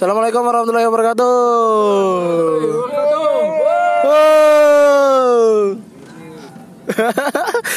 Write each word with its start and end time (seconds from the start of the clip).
Assalamualaikum 0.00 0.40
warahmatullahi 0.40 0.88
wabarakatuh. 0.88 1.28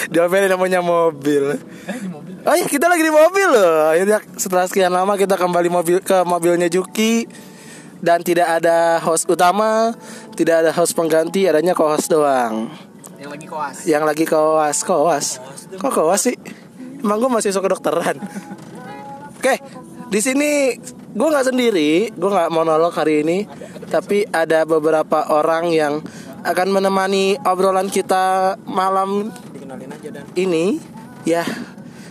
Diomelin 0.07 0.55
namanya 0.55 0.79
mobil. 0.79 1.59
Oh 2.47 2.55
iya 2.55 2.63
kita 2.71 2.87
lagi 2.87 3.03
di 3.03 3.11
mobil 3.11 3.43
loh. 3.51 3.91
Akhirnya 3.91 4.23
setelah 4.39 4.71
sekian 4.71 4.95
lama 4.95 5.19
kita 5.19 5.35
kembali 5.35 5.67
mobil 5.67 5.99
ke 5.99 6.23
mobilnya 6.23 6.71
Juki 6.71 7.27
dan 7.99 8.23
tidak 8.23 8.55
ada 8.55 9.03
host 9.03 9.27
utama, 9.27 9.91
tidak 10.39 10.63
ada 10.63 10.71
host 10.71 10.95
pengganti, 10.95 11.43
adanya 11.43 11.75
co-host 11.75 12.07
doang. 12.07 12.71
Yang 13.19 13.35
lagi 13.35 13.47
koas. 13.51 13.75
Yang 13.83 14.03
lagi 14.07 14.23
koas, 14.23 14.77
koas. 14.87 15.43
Kok 15.75 15.91
koas 15.91 16.31
sih? 16.31 16.39
Emang 17.03 17.19
gue 17.19 17.27
masih 17.27 17.51
suka 17.51 17.67
kedokteran. 17.67 18.15
Oke, 19.43 19.59
di 20.07 20.23
sini 20.23 20.79
gue 21.13 21.27
nggak 21.29 21.47
sendiri, 21.53 22.09
gue 22.09 22.29
nggak 22.29 22.49
monolog 22.49 22.89
hari 22.91 23.21
ini, 23.21 23.45
tapi 23.87 24.25
ada 24.33 24.65
beberapa 24.65 25.29
orang 25.29 25.69
yang 25.69 25.93
akan 26.43 26.67
menemani 26.73 27.37
obrolan 27.45 27.87
kita 27.87 28.57
malam 28.65 29.29
Dikenalin 29.53 29.89
aja 29.93 30.09
dan 30.11 30.25
ini. 30.35 30.81
Ya, 31.23 31.45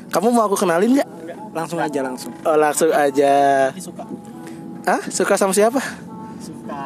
kamu 0.08 0.32
mau 0.32 0.46
aku 0.48 0.56
kenalin 0.56 0.96
nggak? 0.96 1.10
langsung 1.52 1.84
aja 1.84 2.00
langsung. 2.00 2.32
Oh, 2.48 2.56
langsung 2.56 2.88
aja. 2.88 3.68
Suka 3.76 4.08
Ah, 4.88 5.02
suka 5.12 5.34
sama 5.36 5.52
siapa? 5.52 5.78
suka 6.42 6.82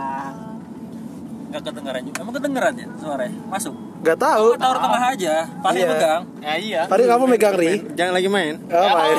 Gak 1.56 1.73
kedengeran 1.73 2.05
juga. 2.05 2.19
Emang 2.20 2.34
kedengeran 2.37 2.73
ya 2.77 2.87
suaranya? 3.01 3.41
Masuk. 3.48 3.73
Gak 4.05 4.19
tahu. 4.20 4.46
Oh, 4.52 4.60
taruh 4.60 4.77
tengah 4.78 5.02
aja. 5.09 5.34
Pasti 5.65 5.80
Iya. 5.80 5.88
pegang. 5.88 6.23
ya 6.38 6.55
iya. 6.55 6.80
Tadi 6.84 7.02
kamu 7.02 7.24
megang 7.27 7.56
ri. 7.56 7.73
Jangan 7.96 8.12
lagi 8.12 8.29
main. 8.29 8.55
Oh, 8.69 8.88
main. 8.92 9.16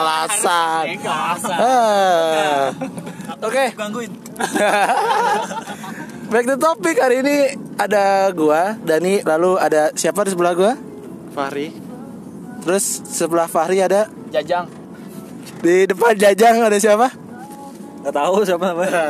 Alasan. 0.00 0.84
Ah. 1.52 2.72
Oke. 3.38 3.64
Gangguin. 3.76 4.12
Back 6.32 6.44
to 6.44 6.56
topic 6.56 6.96
hari 6.96 7.20
ini 7.20 7.36
ada 7.76 8.32
gua, 8.32 8.74
Dani, 8.80 9.22
lalu 9.22 9.60
ada 9.60 9.92
siapa 9.92 10.24
di 10.24 10.32
sebelah 10.32 10.56
gua? 10.56 10.72
Fahri. 11.30 11.70
Terus 12.64 12.82
sebelah 13.06 13.46
Fahri 13.46 13.78
ada 13.78 14.10
Jajang. 14.32 14.66
di 15.60 15.86
depan 15.86 16.18
Jajang 16.18 16.56
ada 16.58 16.74
siapa? 16.76 17.12
Gak 18.02 18.10
tahu 18.10 18.42
siapa 18.42 18.74
namanya. 18.74 19.04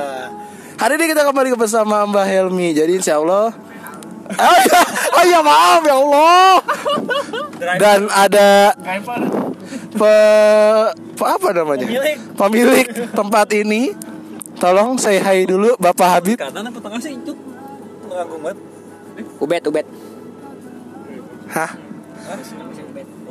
Hari 0.77 0.93
ini 1.01 1.05
kita 1.09 1.25
kembali 1.25 1.57
bersama 1.57 2.05
Mbah 2.05 2.27
Helmi. 2.29 2.77
Jadi 2.77 3.01
insya 3.01 3.17
Allah 3.17 3.53
Oh 4.27 4.59
ya, 4.59 4.81
oh 5.15 5.25
ya 5.25 5.39
maaf 5.39 5.83
ya 5.87 5.95
Allah. 6.03 6.55
Dan 7.79 8.11
ada 8.11 8.75
pe, 9.95 10.15
pe- 11.15 11.31
apa 11.31 11.49
namanya? 11.55 11.87
Pemilik. 11.87 12.17
Pemilik 12.35 12.87
tempat 13.15 13.47
ini. 13.55 13.95
Tolong 14.59 14.99
say 14.99 15.23
hi 15.23 15.47
dulu 15.47 15.79
Bapak 15.79 16.09
Habib. 16.11 16.37
Kanan 16.43 16.67
apa 16.67 16.79
tengah 16.83 16.99
sih 16.99 17.15
itu? 17.15 17.33
Ubed, 19.39 19.63
Ubed. 19.63 19.87
Hah? 21.55 21.71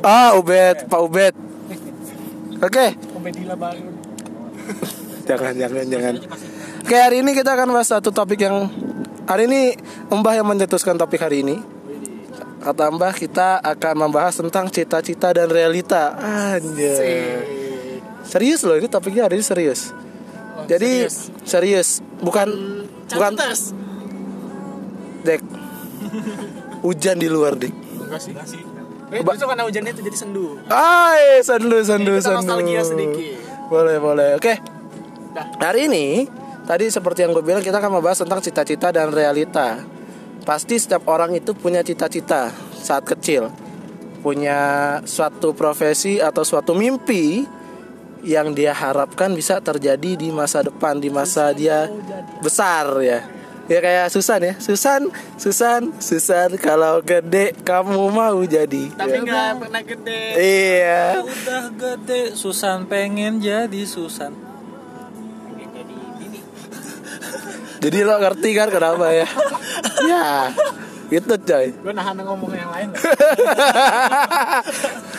Ah, 0.00 0.30
Ubed, 0.38 0.86
Pak 0.88 1.00
Ubed. 1.02 1.34
Oke, 2.56 2.86
Ubedila 3.12 3.52
baru. 3.52 3.84
jangan 5.28 5.52
jangan 5.52 5.84
jangan. 5.92 6.14
Oke, 6.86 6.94
hari 6.94 7.18
ini 7.18 7.34
kita 7.34 7.58
akan 7.58 7.74
bahas 7.74 7.90
satu 7.90 8.14
topik 8.14 8.46
yang 8.46 8.70
hari 9.26 9.50
ini 9.50 9.74
Mbah 10.06 10.38
yang 10.38 10.46
mencetuskan 10.46 10.94
topik 10.94 11.18
hari 11.18 11.42
ini. 11.42 11.58
Kata 12.62 12.94
Mbah 12.94 13.10
kita 13.10 13.58
akan 13.58 14.06
membahas 14.06 14.38
tentang 14.38 14.70
cita-cita 14.70 15.34
dan 15.34 15.50
realita. 15.50 16.14
Anjay. 16.14 17.42
Serius 18.22 18.62
loh 18.62 18.78
ini 18.78 18.86
topiknya 18.86 19.26
hari 19.26 19.34
ini 19.34 19.42
serius. 19.42 19.90
Jadi 20.70 21.10
serius, 21.42 22.06
bukan 22.22 22.54
bukan 23.10 23.34
Dek. 25.26 25.42
Hujan 26.86 27.18
di 27.18 27.26
luar, 27.26 27.58
Dek. 27.58 27.74
Enggak 27.98 28.22
sih. 28.22 28.62
Eh, 29.10 29.26
itu 29.26 29.42
karena 29.42 29.66
hujannya 29.66 29.90
itu 29.90 30.02
jadi 30.06 30.18
sendu. 30.22 30.54
Ay, 30.70 31.42
sendu 31.42 31.82
sendu 31.82 32.14
Kita 32.14 32.30
sendu. 32.30 32.46
nostalgia 32.46 32.82
sedikit. 32.86 33.42
Boleh 33.74 33.98
boleh. 33.98 34.38
Oke. 34.38 34.62
Dah. 35.34 35.50
Hari 35.66 35.90
ini 35.90 36.06
tadi 36.66 36.90
seperti 36.90 37.24
yang 37.24 37.32
gue 37.32 37.44
bilang 37.46 37.62
kita 37.62 37.78
akan 37.78 38.02
membahas 38.02 38.26
tentang 38.26 38.42
cita-cita 38.42 38.90
dan 38.92 39.08
realita. 39.14 39.80
Pasti 40.46 40.78
setiap 40.78 41.06
orang 41.10 41.34
itu 41.34 41.54
punya 41.54 41.82
cita-cita 41.82 42.50
saat 42.74 43.02
kecil. 43.02 43.50
Punya 44.22 44.58
suatu 45.06 45.54
profesi 45.54 46.18
atau 46.18 46.42
suatu 46.42 46.74
mimpi 46.74 47.46
yang 48.26 48.50
dia 48.54 48.74
harapkan 48.74 49.30
bisa 49.34 49.62
terjadi 49.62 50.18
di 50.18 50.34
masa 50.34 50.66
depan, 50.66 50.98
di 50.98 51.10
masa 51.10 51.54
dia 51.54 51.86
besar 52.42 52.98
ya. 53.02 53.22
Ya 53.66 53.82
kayak 53.82 54.14
Susan 54.14 54.38
ya. 54.38 54.54
Susan, 54.62 55.10
Susan, 55.34 55.90
Susan 55.98 56.54
kalau 56.54 57.02
gede 57.02 57.50
kamu 57.66 57.98
mau 58.14 58.38
jadi. 58.46 58.94
Tapi 58.94 59.18
Ya. 59.18 59.22
nggak 59.26 59.50
pernah 59.58 59.82
gede. 59.82 60.22
Iya. 60.38 61.02
Udah 61.26 61.64
gede, 61.74 62.38
Susan 62.38 62.86
pengen 62.86 63.42
jadi 63.42 63.82
Susan. 63.82 64.30
Jadi 67.86 67.98
lo 68.02 68.18
ngerti 68.18 68.50
kan 68.52 68.66
kenapa 68.66 69.06
ya? 69.08 69.26
ya, 70.10 70.50
gitu 71.06 71.38
coy. 71.38 71.70
Gue 71.70 71.94
nahan 71.94 72.18
ngomong 72.18 72.50
yang 72.50 72.66
lain. 72.66 72.88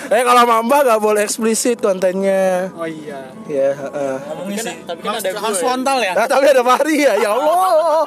eh 0.08 0.22
kalau 0.22 0.44
mamba 0.44 0.78
gak 0.84 1.00
boleh 1.00 1.24
eksplisit 1.24 1.80
kontennya. 1.80 2.68
Oh 2.76 2.84
iya. 2.84 3.32
Ya, 3.48 3.72
heeh. 3.72 4.16
Ngomongin 4.22 4.58
sih. 4.58 4.76
Tapi 4.84 5.00
kan 5.00 5.16
ada 5.16 5.30
harus 5.32 5.60
frontal 5.60 5.98
ya. 6.00 6.12
Nah, 6.12 6.28
tapi 6.28 6.46
ada 6.46 6.60
Fahri 6.62 6.96
ya, 7.00 7.14
ya 7.16 7.30
Allah. 7.32 8.04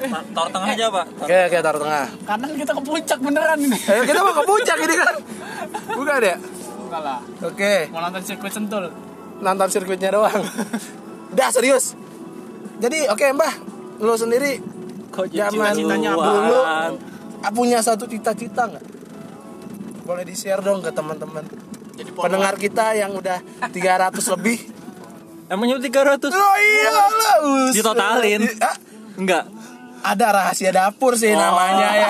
Ta- 0.00 0.24
Taruh 0.32 0.50
tengah 0.50 0.68
aja, 0.70 0.86
Pak. 0.88 1.04
Oke, 1.20 1.38
oke 1.46 1.58
taruh 1.58 1.80
tengah. 1.80 2.06
Karena 2.24 2.46
kita 2.50 2.72
ke 2.72 2.82
puncak 2.82 3.18
beneran 3.20 3.58
ini. 3.60 3.78
Ayo 3.92 4.02
kita 4.04 4.20
mau 4.20 4.32
ke 4.32 4.44
puncak 4.44 4.76
ini 4.78 4.94
kan. 4.96 5.14
Bukan 5.92 6.20
ya? 6.20 6.36
Enggak 6.80 7.00
lah. 7.00 7.20
Oke, 7.44 7.74
Mau 7.88 8.00
nonton 8.00 8.20
sirkuit 8.20 8.52
sentul. 8.52 8.84
nonton 9.40 9.68
sirkuitnya 9.68 10.10
doang. 10.10 10.40
Udah 11.30 11.48
serius. 11.48 11.96
Jadi 12.80 12.98
oke 13.06 13.26
Mbah, 13.30 13.52
lu 13.98 14.14
sendiri 14.14 14.52
Kok 15.10 15.26
Zaman 15.26 15.74
dulu. 15.74 16.58
ah, 16.62 16.88
punya 17.50 17.78
satu 17.80 18.06
cita-cita 18.06 18.62
nggak? 18.64 18.84
Boleh 20.02 20.22
di 20.22 20.32
share 20.32 20.58
dong 20.60 20.78
ke 20.78 20.88
teman-teman. 20.88 21.42
Jadi 21.92 22.10
Pendengar 22.10 22.54
kita 22.54 22.94
yang 22.94 23.12
udah 23.12 23.42
300 23.64 23.74
lebih. 24.34 24.58
Emangnya 25.46 25.82
300? 25.82 26.30
Oh 26.30 26.56
iya 26.56 26.90
lah. 26.90 27.08
us- 27.42 27.74
Ditotalin. 27.74 28.42
Ah, 28.58 28.76
Enggak. 29.16 29.44
ada 30.00 30.26
rahasia 30.32 30.70
dapur 30.70 31.12
sih 31.12 31.28
Oh. 31.28 31.36
namanya 31.36 31.88
ya. 31.92 32.08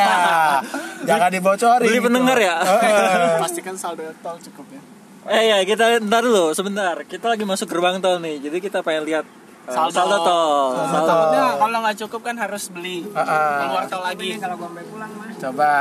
Jangan 1.09 1.33
dibocorin. 1.33 1.83
Beli 1.83 1.97
gitu. 1.97 2.07
pendengar 2.07 2.39
ya? 2.39 2.57
Heeh. 2.69 3.41
pastikan 3.41 3.75
saldo 3.75 4.05
tol 4.21 4.37
cukup 4.39 4.69
ya. 4.71 4.81
Eh 5.27 5.43
ya 5.49 5.57
kita 5.65 5.99
ntar 6.01 6.21
dulu 6.21 6.53
sebentar. 6.53 7.01
Kita 7.03 7.27
lagi 7.27 7.43
masuk 7.43 7.67
gerbang 7.67 7.99
tol 7.99 8.21
nih. 8.21 8.39
Jadi 8.41 8.61
kita 8.61 8.81
pengen 8.81 9.03
lihat 9.05 9.25
Saldo. 9.63 9.93
saldo 9.93 10.17
tol. 10.21 10.73
Saldo. 10.83 11.07
Takutnya 11.07 11.43
kalau 11.55 11.79
nggak 11.81 11.97
cukup 11.99 12.21
kan 12.23 12.37
harus 12.37 12.63
beli. 12.71 12.99
Heeh. 13.05 13.55
Keluar 13.61 13.85
tol 13.87 14.03
lagi. 14.03 14.31
Kalau 14.37 14.57
gue 14.57 14.69
pulang 14.87 15.11
mah. 15.13 15.29
Coba 15.37 15.73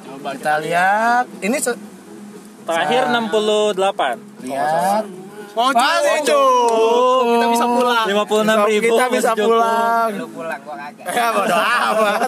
Coba 0.00 0.28
kita 0.34 0.54
lihat. 0.60 1.24
Ini 1.38 1.56
se- 1.56 1.80
Terakhir 2.64 3.08
68. 3.08 4.18
lihat. 4.42 5.04
Mau 5.50 5.72
Masih 5.72 6.22
cukup. 6.22 6.28
cukup. 6.28 7.22
Kita 7.26 7.46
bisa 7.48 7.66
pulang. 7.66 8.04
56 8.06 8.68
ribu. 8.68 8.84
Kita 8.84 9.04
bisa 9.08 9.30
pulang. 9.34 10.08
Lu 10.14 10.26
pulang 10.28 10.60
gua 10.60 10.76
kagak. 10.78 11.06
Ya 11.08 11.26
bodo 11.32 11.56
amat. 11.56 12.20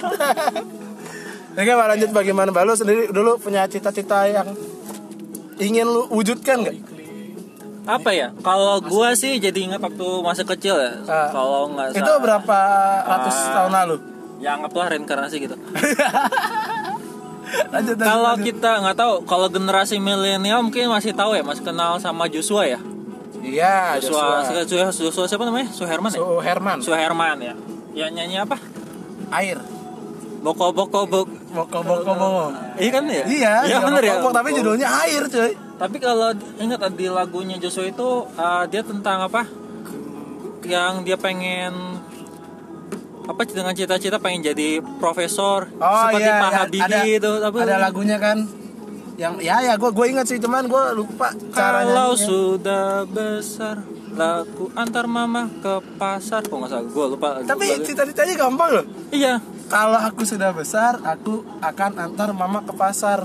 Oke, 1.61 1.73
Pak 1.73 1.87
lanjut 1.89 2.11
bagaimana 2.11 2.49
Mbak 2.49 2.65
lu 2.65 2.75
sendiri 2.75 3.03
dulu 3.09 3.37
punya 3.37 3.67
cita-cita 3.67 4.25
yang 4.25 4.49
ingin 5.59 5.85
lu 5.85 6.07
wujudkan 6.09 6.63
nggak? 6.63 6.77
Apa 7.91 8.11
ya? 8.11 8.27
Kalau 8.39 8.81
gua 8.81 9.13
sih 9.13 9.37
jadi 9.37 9.67
ingat 9.67 9.81
waktu 9.81 10.07
masa 10.21 10.43
kecil 10.45 10.77
ya. 10.77 10.93
Ah. 11.05 11.29
Kalau 11.29 11.69
nggak 11.69 11.93
Itu 11.93 12.01
salah. 12.05 12.19
berapa 12.19 12.59
ratus 13.05 13.37
Ah. 13.37 13.53
tahun 13.57 13.73
lalu? 13.75 13.97
Yang 14.39 14.59
apa 14.65 14.79
reinkarnasi 14.89 15.37
gitu. 15.39 15.57
lanjut, 17.73 17.95
Kalau 17.99 18.23
lanjut. 18.31 18.45
kita 18.47 18.71
nggak 18.79 18.97
tahu, 18.97 19.13
kalau 19.25 19.47
generasi 19.49 19.97
milenial 19.99 20.63
mungkin 20.63 20.87
masih 20.87 21.13
tahu 21.13 21.35
ya, 21.35 21.43
masih 21.43 21.61
kenal 21.61 21.99
sama 21.99 22.25
Joshua 22.25 22.65
ya. 22.65 22.79
Iya, 23.41 23.99
Joshua, 23.99 24.45
Joshua. 24.47 24.63
Joshua, 24.65 24.89
Joshua 25.11 25.25
siapa 25.27 25.43
namanya? 25.43 25.69
Suherman 25.73 26.09
ya? 26.09 26.17
Su 26.17 26.25
Herman. 26.39 26.77
Suherman 26.79 27.37
ya. 27.41 27.55
Ya 27.91 28.07
nyanyi 28.07 28.39
apa? 28.39 28.55
Air. 29.33 29.59
Boko 30.41 30.71
boko 30.71 31.05
bok. 31.05 31.27
Boko 31.51 31.79
boko 31.83 32.11
boko. 32.13 32.43
Iya 32.79 32.91
kan 32.91 33.03
ya? 33.05 33.25
Iya, 33.27 33.53
iya 33.67 33.77
bener 33.83 34.01
ya. 34.01 34.13
Boko, 34.17 34.29
tapi 34.31 34.49
judulnya 34.55 34.87
air, 35.05 35.27
cuy. 35.27 35.53
Tapi 35.81 35.97
kalau 35.97 36.37
ingat 36.61 36.93
di 36.93 37.09
lagunya 37.09 37.57
Joshua 37.57 37.89
itu 37.89 38.29
uh, 38.37 38.69
dia 38.69 38.85
tentang 38.85 39.25
apa? 39.25 39.49
Yang 40.61 40.95
dia 41.09 41.17
pengen 41.17 41.73
apa 43.25 43.47
dengan 43.49 43.73
cita-cita 43.73 44.21
pengen 44.21 44.53
jadi 44.53 44.83
profesor 44.99 45.71
seperti 45.71 46.27
iya, 46.27 46.43
Pak 46.43 46.51
Habibie 46.53 47.11
itu 47.17 47.33
apa 47.41 47.57
ada 47.65 47.77
lagunya 47.81 48.21
kan? 48.21 48.45
Yang 49.17 49.35
ya 49.41 49.57
ya 49.65 49.73
gue 49.81 49.89
gue 49.89 50.07
ingat 50.13 50.27
sih 50.29 50.37
cuman 50.37 50.69
gue 50.69 50.85
lupa 51.01 51.33
kalau 51.57 52.13
sudah 52.13 53.09
besar 53.09 53.81
lagu 54.13 54.69
antar 54.77 55.09
mama 55.09 55.49
ke 55.65 55.81
pasar. 55.97 56.45
Kok 56.45 56.57
nggak 56.61 56.71
salah 56.71 56.85
gue 56.85 57.07
lupa 57.17 57.29
Tapi 57.47 57.67
cita-citanya 57.81 58.35
gampang 58.37 58.71
loh. 58.83 58.87
iya. 59.15 59.41
Kalau 59.71 60.03
aku 60.03 60.27
sudah 60.27 60.51
besar, 60.51 60.99
aku 61.07 61.47
akan 61.63 61.91
antar 61.95 62.35
mama 62.35 62.59
ke 62.67 62.75
pasar. 62.75 63.23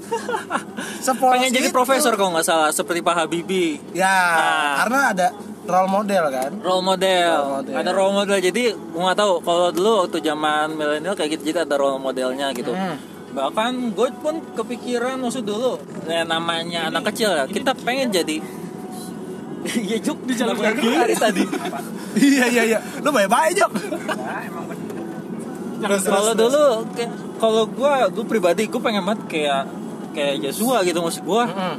Sepolos 1.06 1.32
pengen 1.34 1.50
jadi 1.50 1.68
itu. 1.68 1.74
profesor 1.74 2.12
kalau 2.12 2.30
nggak 2.32 2.44
salah 2.44 2.70
seperti 2.70 3.00
Pak 3.00 3.14
Habibie 3.16 3.78
Ya, 3.92 4.06
Ah. 4.06 4.74
karena 4.80 4.98
ada 5.10 5.26
role 5.62 5.86
model 5.88 6.24
kan. 6.28 6.50
role 6.58 6.84
model. 6.84 7.30
Role 7.30 7.52
model. 7.58 7.74
ada 7.76 7.90
role 7.90 8.14
model 8.14 8.38
jadi 8.40 8.62
gue 8.72 9.00
nggak 9.00 9.16
tahu 9.16 9.32
kalau 9.40 9.68
dulu 9.70 9.90
waktu 10.02 10.18
zaman 10.20 10.66
milenial 10.72 11.14
kayak 11.14 11.30
gitu 11.34 11.42
jadi 11.48 11.62
ada 11.62 11.74
role 11.74 11.96
modelnya 11.96 12.50
gitu 12.50 12.72
Hmm. 12.72 12.96
bahkan 13.30 13.70
gue 13.88 14.08
pun 14.16 14.42
kepikiran 14.52 15.14
maksud 15.16 15.42
dulu 15.42 15.78
ya 16.04 16.24
namanya 16.24 16.88
anak 16.88 17.06
kecil 17.08 17.30
ya 17.30 17.44
kita 17.44 17.72
pengen 17.76 18.10
jadi 18.10 18.38
Iya 19.60 20.00
Juk 20.00 20.24
di 20.24 20.32
jalan 20.32 20.56
kiri 20.56 21.12
tadi. 21.14 21.44
iya 22.16 22.48
iya 22.48 22.62
iya. 22.66 22.78
Lu 22.98 23.12
baik-baik, 23.12 23.52
Jok. 23.54 23.70
Terus, 25.78 26.00
terus, 26.00 26.04
Kalau 26.10 26.32
dulu 26.34 26.64
kalau 27.36 27.62
gue 27.66 27.92
gue 28.10 28.24
pribadi 28.26 28.62
gue 28.66 28.76
pengen 28.78 29.00
banget 29.02 29.20
kayak 29.26 29.62
kayak 30.10 30.42
Joshua 30.42 30.82
gitu 30.82 30.98
maksud 30.98 31.22
gue. 31.22 31.44
Mm. 31.46 31.76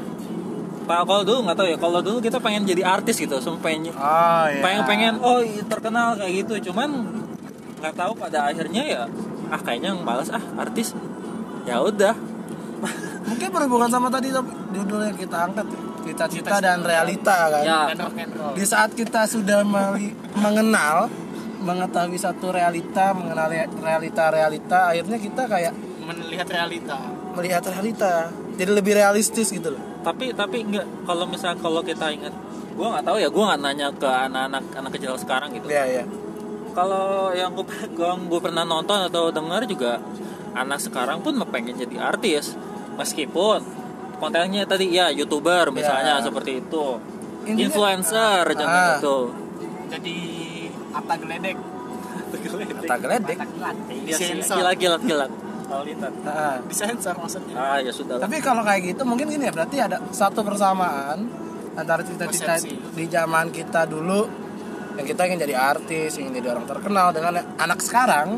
Pak 0.82 1.06
kalau 1.06 1.22
dulu 1.22 1.40
nggak 1.46 1.56
tahu 1.56 1.68
ya 1.68 1.78
kalau 1.78 2.00
dulu 2.00 2.18
kita 2.20 2.38
pengen 2.38 2.64
jadi 2.64 2.84
artis 2.84 3.16
gitu, 3.16 3.38
semua 3.38 3.60
pengen 3.60 3.92
Oh, 3.92 4.46
iya. 4.46 4.60
pengen 4.60 4.82
pengen 4.84 5.14
oh 5.20 5.40
terkenal 5.66 6.16
kayak 6.16 6.44
gitu 6.44 6.72
cuman 6.72 6.90
nggak 7.78 7.94
tahu 7.94 8.12
pada 8.14 8.50
akhirnya 8.50 8.84
ya 8.84 9.02
ah 9.48 9.58
kayaknya 9.58 9.92
yang 9.92 10.02
malas 10.02 10.30
ah 10.30 10.42
artis 10.56 10.94
ya 11.64 11.80
udah 11.80 12.14
Mungkin 13.22 13.48
berhubungan 13.48 13.88
sama 13.88 14.10
tadi 14.10 14.34
judul 14.72 15.06
yang 15.06 15.14
kita 15.14 15.46
angkat 15.46 15.70
cita-cita 16.02 16.58
dan 16.58 16.82
realita 16.82 17.48
kan. 17.48 17.62
ya. 17.62 17.80
Di 18.52 18.66
saat 18.66 18.90
kita 18.92 19.24
sudah 19.24 19.62
mengenal 20.34 21.06
mengetahui 21.62 22.18
satu 22.18 22.50
realita, 22.50 23.14
mengenal 23.14 23.46
rea- 23.46 23.70
realita-realita, 23.70 24.90
akhirnya 24.90 25.22
kita 25.22 25.46
kayak 25.46 25.74
Melihat 26.02 26.50
realita. 26.50 26.98
Melihat 27.34 27.64
realita. 27.64 28.30
Jadi 28.54 28.72
lebih 28.72 28.94
realistis 28.94 29.50
gitu 29.50 29.72
loh. 29.72 29.82
tapi 30.02 30.34
tapi 30.34 30.66
nggak 30.66 31.06
kalau 31.06 31.26
misal 31.26 31.54
kalau 31.56 31.82
kita 31.82 32.10
ingat 32.10 32.34
gue 32.72 32.82
nggak 32.84 33.04
tahu 33.04 33.18
ya 33.18 33.30
gue 33.30 33.44
nggak 33.44 33.60
nanya 33.60 33.88
ke 33.94 34.08
anak-anak 34.08 34.64
anak 34.74 34.92
kecil 34.92 35.14
sekarang 35.14 35.54
gitu 35.54 35.70
Iya, 35.70 35.84
iya. 35.88 36.04
kalau 36.72 37.30
yang 37.32 37.54
gue 37.54 37.66
gue 38.26 38.40
pernah 38.40 38.64
nonton 38.64 38.98
atau 39.04 39.30
dengar 39.30 39.62
juga 39.64 40.02
anak 40.52 40.82
sekarang 40.82 41.22
pun 41.22 41.38
pengen 41.46 41.78
jadi 41.78 42.02
artis 42.02 42.58
meskipun 42.96 43.62
kontennya 44.18 44.66
tadi 44.66 44.90
ya 44.90 45.10
youtuber 45.10 45.70
misalnya 45.70 46.18
Ya. 46.18 46.24
seperti 46.24 46.52
itu 46.60 46.98
Intinya- 47.44 47.62
influencer 47.64 48.42
Ah. 48.42 48.54
contoh 48.56 48.90
itu 48.98 49.18
Jadi 49.92 50.18
apa 50.90 51.14
geledek? 51.16 51.58
Kata 52.82 52.96
geledek. 52.98 53.38
Iya 54.02 54.16
sih, 54.16 54.34
Disensor. 54.34 54.56
Taulitan. 55.72 56.12
Nah, 56.28 56.60
Disensor 56.68 57.16
maksudnya. 57.16 57.56
ah 57.56 57.80
ya 57.80 57.92
sudah. 57.96 58.20
Tapi 58.20 58.38
kalau 58.44 58.62
kayak 58.68 58.92
gitu 58.92 59.08
mungkin 59.08 59.32
gini 59.32 59.48
ya 59.48 59.54
berarti 59.56 59.78
ada 59.80 60.04
satu 60.12 60.44
persamaan 60.44 61.32
antara 61.80 62.04
cita-cita 62.04 62.60
di 62.92 63.06
zaman 63.08 63.48
kita 63.56 63.88
dulu 63.88 64.28
yang 65.00 65.08
kita 65.08 65.24
ingin 65.24 65.40
jadi 65.48 65.56
artis, 65.56 66.20
ingin 66.20 66.44
jadi 66.44 66.52
orang 66.52 66.68
terkenal 66.68 67.16
dengan 67.16 67.40
anak 67.56 67.80
sekarang 67.80 68.36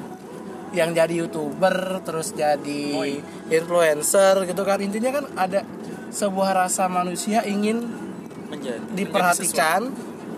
yang 0.74 0.94
jadi 0.94 1.26
youtuber 1.26 2.02
terus 2.02 2.34
jadi 2.34 3.14
influencer 3.50 4.46
gitu 4.50 4.62
kan 4.66 4.82
intinya 4.82 5.22
kan 5.22 5.26
ada 5.38 5.62
sebuah 6.10 6.66
rasa 6.66 6.90
manusia 6.90 7.42
ingin 7.46 7.82
menjadi 8.50 8.82
diperhatikan, 8.94 9.90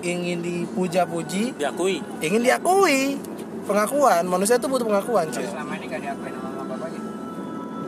ingin 0.03 0.39
dipuja-puji, 0.39 1.56
diakui 1.59 2.00
ingin 2.24 2.42
diakui 2.44 3.19
pengakuan 3.65 4.24
manusia 4.27 4.56
itu 4.56 4.68
butuh 4.68 4.88
pengakuan 4.88 5.27
cuy. 5.31 5.44
Selama 5.44 5.74
ini 5.75 5.86
gak 5.92 6.00
bapaknya. 6.03 6.44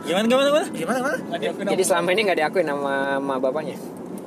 Gimana 0.08 0.24
gimana 0.24 0.48
gimana 0.48 0.66
Gimana 0.72 0.98
gimana? 1.04 1.68
Jadi 1.68 1.82
selama 1.84 2.08
ini 2.16 2.20
nggak 2.24 2.38
diakuin 2.40 2.66
sama 2.66 2.94
sama 3.20 3.34
bapaknya. 3.36 3.76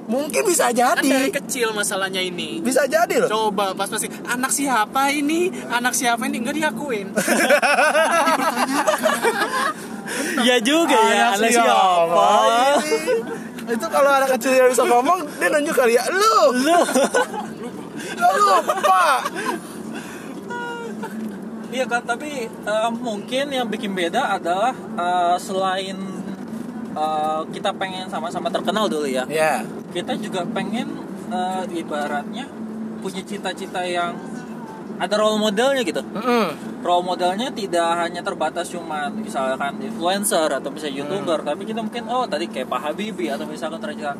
Mungkin 0.05 0.43
bisa 0.43 0.67
Kan 0.75 0.75
dari 0.75 1.07
jadi, 1.07 1.29
kecil 1.31 1.71
masalahnya 1.71 2.19
ini. 2.19 2.59
bisa 2.59 2.83
jadi 2.83 3.15
loh. 3.23 3.29
Coba 3.31 3.71
pas 3.71 3.87
pasti 3.87 4.11
anak 4.27 4.51
siapa 4.51 5.07
ini? 5.09 5.47
Anak 5.71 5.95
siapa 5.95 6.27
ini 6.27 6.37
nggak 6.43 6.55
diakuin. 6.57 7.07
Iya 10.41 10.59
juga 10.59 10.97
ya 11.15 11.39
anak 11.39 11.49
siapa 11.55 12.25
ini? 12.83 13.15
Itu 13.71 13.85
kalau 13.87 14.11
anak 14.11 14.35
kecil 14.35 14.51
yang 14.51 14.67
bisa 14.67 14.83
ngomong, 14.83 15.23
dia 15.39 15.47
nunjuk 15.47 15.71
kali 15.71 15.95
ya, 15.95 16.03
lu, 16.11 16.35
lu 16.59 16.77
lu 18.19 18.29
lupa. 18.35 19.23
Iya 21.71 21.85
kan, 21.87 22.03
tapi 22.03 22.51
eh, 22.51 22.89
mungkin 22.91 23.45
yang 23.47 23.67
bikin 23.71 23.95
beda 23.95 24.35
adalah 24.35 24.75
eh, 24.75 25.35
selain 25.39 25.97
eh, 26.91 27.41
kita 27.55 27.71
pengen 27.79 28.11
sama-sama 28.11 28.51
terkenal 28.51 28.91
dulu 28.91 29.07
ya, 29.07 29.23
Ya, 29.31 29.63
kita 29.95 30.19
juga 30.19 30.43
pengen 30.51 30.99
eh, 31.31 31.63
ibaratnya 31.79 32.45
punya 32.99 33.23
cita-cita 33.23 33.81
yang 33.87 34.19
ada 35.01 35.15
role 35.17 35.41
modelnya 35.41 35.81
gitu. 35.81 36.03
Mm-mm. 36.03 36.45
Role 36.85 37.05
modelnya 37.07 37.49
tidak 37.49 37.89
hanya 37.97 38.21
terbatas 38.21 38.69
cuma 38.69 39.09
misalkan 39.09 39.81
influencer 39.81 40.45
atau 40.51 40.69
misalnya 40.69 41.01
youtuber, 41.01 41.41
tapi 41.41 41.65
kita 41.65 41.81
mungkin 41.81 42.05
oh 42.11 42.29
tadi 42.29 42.45
kayak 42.45 42.69
Pak 42.69 42.79
Habibie 42.85 43.33
atau 43.33 43.49
misalkan 43.49 43.81
ternyata 43.81 44.13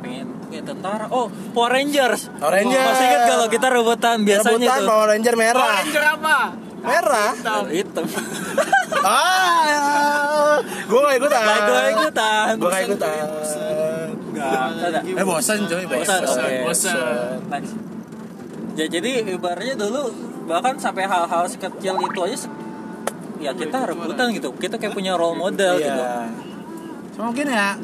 pengen 0.00 0.32
kayak 0.48 0.64
tentara. 0.64 1.04
Oh 1.12 1.28
Power 1.52 1.76
Rangers. 1.76 2.32
Power 2.40 2.52
Rangers. 2.56 2.80
Masih 2.80 3.04
ingat 3.04 3.22
kalau 3.28 3.46
kita 3.52 3.66
rebutan 3.68 4.16
biasanya 4.24 4.56
rebutan 4.56 4.78
tuh 4.80 4.88
Power 4.88 5.06
Ranger 5.12 5.34
merah, 5.36 5.76
Ranger 5.84 6.04
apa? 6.16 6.36
Merah. 6.82 7.32
hitam. 7.68 8.04
Ah, 9.02 10.62
gue 10.62 10.94
gak 10.96 11.16
ikutan. 11.16 11.42
Gue 11.60 11.82
ikutan. 11.92 12.52
Gue 12.54 12.70
gak 12.70 12.82
ikutan. 12.86 13.24
Enggak, 14.30 14.58
ada. 14.80 15.00
Eh 15.02 15.24
bosan 15.26 15.58
coy, 15.64 15.84
Bosan, 15.84 16.20
bosan. 16.22 16.38
oke. 16.38 16.54
Bosan. 16.64 16.96
Nice. 17.50 17.72
Ya 18.72 18.86
jadi 18.88 19.08
ibaratnya 19.28 19.74
dulu 19.74 20.02
bahkan 20.44 20.78
sampai 20.78 21.04
hal-hal 21.04 21.44
sekecil 21.44 21.98
itu 21.98 22.20
aja 22.22 22.36
se- 22.38 22.54
ya 23.38 23.50
kita 23.52 23.84
rebutan 23.84 24.30
gitu. 24.30 24.54
Kita 24.54 24.78
kayak 24.78 24.94
punya 24.94 25.12
role 25.12 25.34
model 25.36 25.74
Iya. 25.74 25.84
gitu. 25.84 26.02
Mungkin 27.18 27.46
ya 27.48 27.74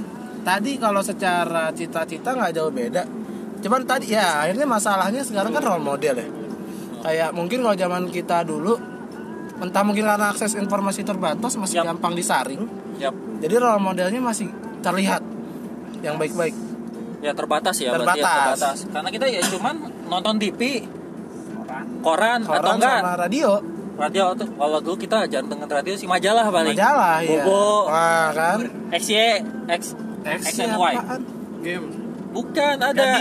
tadi 0.41 0.79
kalau 0.79 1.03
secara 1.03 1.69
cita-cita 1.73 2.31
nggak 2.31 2.53
jauh 2.55 2.71
beda. 2.71 3.03
Cuman 3.59 3.83
tadi 3.83 4.15
ya 4.15 4.47
akhirnya 4.47 4.65
masalahnya 4.65 5.21
sekarang 5.21 5.51
kan 5.51 5.67
role 5.67 5.83
model 5.85 6.15
ya. 6.15 6.29
Kayak 6.99 7.31
mungkin 7.31 7.63
kalau 7.63 7.77
zaman 7.77 8.03
kita 8.09 8.43
dulu 8.43 8.75
entah 9.59 9.83
mungkin 9.83 10.07
karena 10.07 10.31
akses 10.31 10.55
informasi 10.55 11.03
terbatas 11.03 11.55
masih 11.55 11.83
Yap. 11.83 11.95
gampang 11.95 12.15
disaring. 12.15 12.63
Yap. 12.99 13.15
Jadi 13.39 13.55
role 13.55 13.79
modelnya 13.79 14.19
masih 14.19 14.51
terlihat 14.79 15.23
yang 16.01 16.15
baik-baik. 16.15 16.55
Ya 17.19 17.35
terbatas 17.35 17.75
ya 17.79 17.91
berarti 17.91 18.19
ya, 18.19 18.23
Terbatas. 18.23 18.55
terbatas. 18.55 18.79
Karena 18.87 19.09
kita 19.11 19.27
ya 19.27 19.41
cuman 19.43 19.75
nonton 20.07 20.39
TV, 20.39 20.87
koran, 22.01 22.47
atau 22.47 22.55
Koran 22.55 22.75
enggak 22.79 22.99
sama 23.03 23.15
radio, 23.19 23.51
radio 23.99 24.25
tuh. 24.39 24.49
Kalau 24.55 24.79
dulu 24.79 24.97
kita 24.97 25.27
jarang 25.27 25.51
dengan 25.51 25.67
radio 25.69 25.95
sih 25.99 26.07
majalah 26.07 26.47
paling. 26.47 26.79
majalah 26.79 27.19
ya. 27.23 27.43
Bobo, 27.43 27.91
Wah, 27.91 28.31
kan? 28.31 28.59
XY, 28.95 29.15
X, 29.67 29.83
X, 30.23 30.43
and 30.63 30.79
Y. 30.79 30.95
apaan? 30.95 31.21
Game. 31.59 31.87
Bukan 32.31 32.75
ada. 32.79 33.19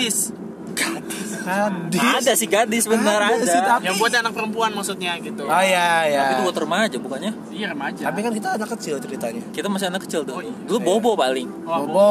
Gadis. 0.70 1.30
Gadis. 1.40 2.02
Ada 2.02 2.32
sih 2.34 2.46
gadis 2.46 2.86
benar 2.86 3.20
Ada 3.22 3.36
ada. 3.36 3.46
sih, 3.46 3.62
tapi- 3.62 3.86
Yang 3.86 3.96
buat 3.98 4.14
anak 4.14 4.32
perempuan 4.32 4.72
maksudnya 4.72 5.16
gitu. 5.18 5.44
Oh 5.44 5.64
iya 5.64 6.04
ya. 6.06 6.20
Tapi 6.22 6.34
itu 6.34 6.44
buat 6.44 6.58
remaja 6.58 6.98
bukannya? 6.98 7.32
Iya 7.50 7.68
remaja. 7.70 8.02
Tapi 8.04 8.20
kan 8.20 8.32
kita 8.32 8.48
anak 8.54 8.70
kecil 8.74 8.96
ceritanya. 8.98 9.42
Kita 9.50 9.68
masih 9.68 9.88
anak 9.88 10.02
kecil 10.04 10.22
tuh. 10.22 10.34
Oh, 10.34 10.42
iya. 10.42 10.54
Dulu 10.66 10.80
bobo 10.82 11.12
paling. 11.14 11.48
Oh, 11.64 11.80
Bobo, 11.82 12.10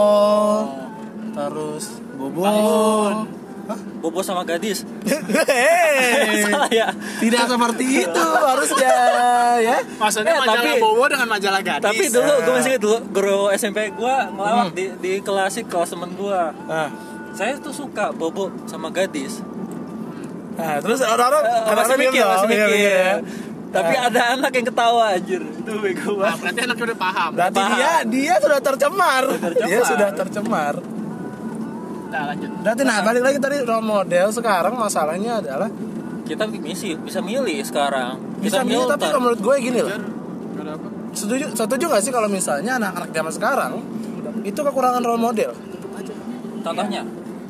terus 1.33 1.85
Bobo. 2.13 2.43
Hah? 3.67 3.81
Bobo 3.99 4.23
sama 4.23 4.41
gadis. 4.43 4.87
Hei, 5.03 6.39
Salah 6.45 6.71
ya. 6.71 6.87
tidak 7.19 7.45
seperti 7.45 7.85
itu 8.01 8.25
harusnya 8.39 8.95
ya. 9.59 9.77
Maksudnya 9.93 10.33
Eh, 10.33 10.41
majalah 10.41 10.63
tapi- 10.65 10.79
Bobo 10.79 11.05
dengan 11.05 11.29
majalah 11.29 11.61
gadis. 11.61 11.83
Tapi 11.85 12.05
dulu 12.09 12.33
gue 12.39 12.47
Ah. 12.47 12.57
masih 12.57 12.75
dulu 12.79 12.97
guru 13.11 13.41
SMP 13.51 13.91
gue 13.91 14.15
ngelawak 14.31 14.67
Hmm. 14.67 14.73
di 14.73 14.85
di 14.97 15.13
kelasik 15.19 15.67
kelas 15.67 15.91
temen 15.91 16.15
gue. 16.15 16.41
Nah, 16.65 16.89
Saya 17.37 17.53
tuh 17.59 17.71
suka 17.71 18.11
bobo 18.11 18.49
sama 18.65 18.89
gadis. 18.89 19.45
nah 20.57 20.81
terus 20.81 20.99
orang-orang 20.99 21.45
Eh, 21.45 21.53
masih 21.53 21.69
orang-orang 21.69 21.99
mikir, 22.01 22.25
masih 22.25 22.41
dong, 22.41 22.49
iya, 22.51 22.65
mikir. 22.65 22.75
iya, 22.75 22.93
iya. 22.97 23.15
Tapi 23.67 23.93
Nah, 23.93 24.09
ada 24.09 24.21
anak 24.33 24.51
yang 24.51 24.67
ketawa 24.67 25.05
anjir. 25.13 25.43
Itu 25.45 25.73
bego 25.77 26.11
Nah, 26.11 26.17
banget. 26.17 26.39
berarti 26.41 26.61
anaknya 26.65 26.85
udah 26.87 26.99
paham. 26.99 27.31
berarti 27.31 27.61
paham. 27.61 27.77
dia 27.77 27.93
dia 28.09 28.35
sudah 28.39 28.61
tercemar. 28.63 29.23
tercemar. 29.29 29.69
Dia 29.69 29.81
sudah 29.85 30.09
tercemar. 30.11 30.75
Nah, 32.07 32.23
lanjut. 32.27 32.51
Berarti 32.57 32.83
nah 32.83 32.99
balik 33.03 33.23
lagi 33.23 33.39
tadi 33.39 33.57
role 33.61 33.85
model 33.85 34.27
sekarang 34.31 34.75
masalahnya 34.75 35.33
adalah 35.37 35.69
Kita 36.25 36.43
misi 36.49 36.97
bisa 36.97 37.21
milih 37.21 37.61
sekarang. 37.63 38.17
bisa 38.41 38.59
Kita 38.59 38.65
milih 38.65 38.89
tapi 38.89 39.05
kalau 39.05 39.21
menurut 39.23 39.41
gue 39.41 39.55
gini 39.61 39.79
loh. 39.79 39.93
Gak 39.93 40.01
ada 40.59 40.73
apa? 40.75 40.89
Setuju 41.13 41.45
setuju 41.53 41.85
gak 41.87 42.01
sih 42.01 42.11
kalau 42.11 42.27
misalnya 42.27 42.73
anak-anak 42.77 43.11
zaman 43.11 43.31
sekarang 43.31 43.73
itu 44.43 44.57
kekurangan 44.57 45.05
role 45.05 45.21
model? 45.21 45.53
Contohnya 46.59 47.05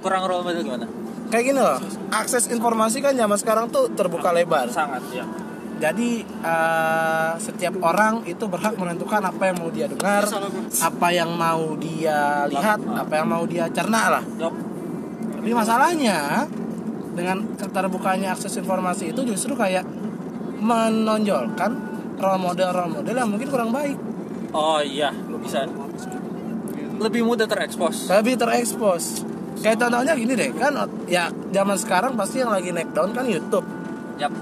kurang 0.06 0.22
role 0.30 0.46
model 0.46 0.62
gimana? 0.62 0.86
kayak 1.26 1.44
gini 1.50 1.58
loh 1.58 1.82
akses 2.14 2.46
informasi 2.46 3.02
kan 3.02 3.18
zaman 3.18 3.34
sekarang 3.34 3.66
tuh 3.66 3.90
terbuka 3.90 4.30
lebar. 4.30 4.70
Sangat 4.70 5.02
ya 5.10 5.26
jadi 5.76 6.24
eh, 6.24 7.32
setiap 7.36 7.76
orang 7.84 8.24
itu 8.24 8.48
berhak 8.48 8.80
menentukan 8.80 9.20
apa 9.20 9.52
yang 9.52 9.56
mau 9.60 9.68
dia 9.68 9.84
dengar 9.84 10.24
apa 10.80 11.08
yang 11.12 11.30
mau 11.36 11.76
dia 11.76 12.48
lihat 12.48 12.80
apa 12.80 13.12
yang 13.12 13.28
mau 13.28 13.44
dia 13.44 13.68
cerna 13.68 14.16
lah. 14.18 14.24
Tapi 14.24 15.50
masalahnya 15.52 16.48
dengan 17.12 17.44
keterbukanya 17.60 18.32
akses 18.32 18.56
informasi 18.56 19.12
itu 19.12 19.20
justru 19.28 19.52
kayak 19.52 19.84
menonjolkan 20.64 21.70
role 22.16 22.40
model 22.40 22.72
role 22.72 22.92
model 22.96 23.14
yang 23.14 23.28
mungkin 23.28 23.48
kurang 23.52 23.68
baik. 23.68 24.00
Oh 24.56 24.80
iya 24.80 25.12
bisa. 25.44 25.68
Lebih 26.96 27.20
mudah 27.20 27.44
terekspos. 27.44 28.08
Lebih 28.08 28.40
terekspos 28.40 29.35
kayak 29.58 29.76
contohnya 29.76 30.12
gini 30.12 30.32
deh 30.32 30.50
kan 30.52 30.72
ya 31.06 31.24
zaman 31.50 31.76
sekarang 31.76 32.12
pasti 32.12 32.38
yang 32.38 32.50
lagi 32.50 32.70
naik 32.70 32.90
down 32.90 33.10
kan 33.10 33.24
YouTube 33.24 33.64
Yap. 34.16 34.32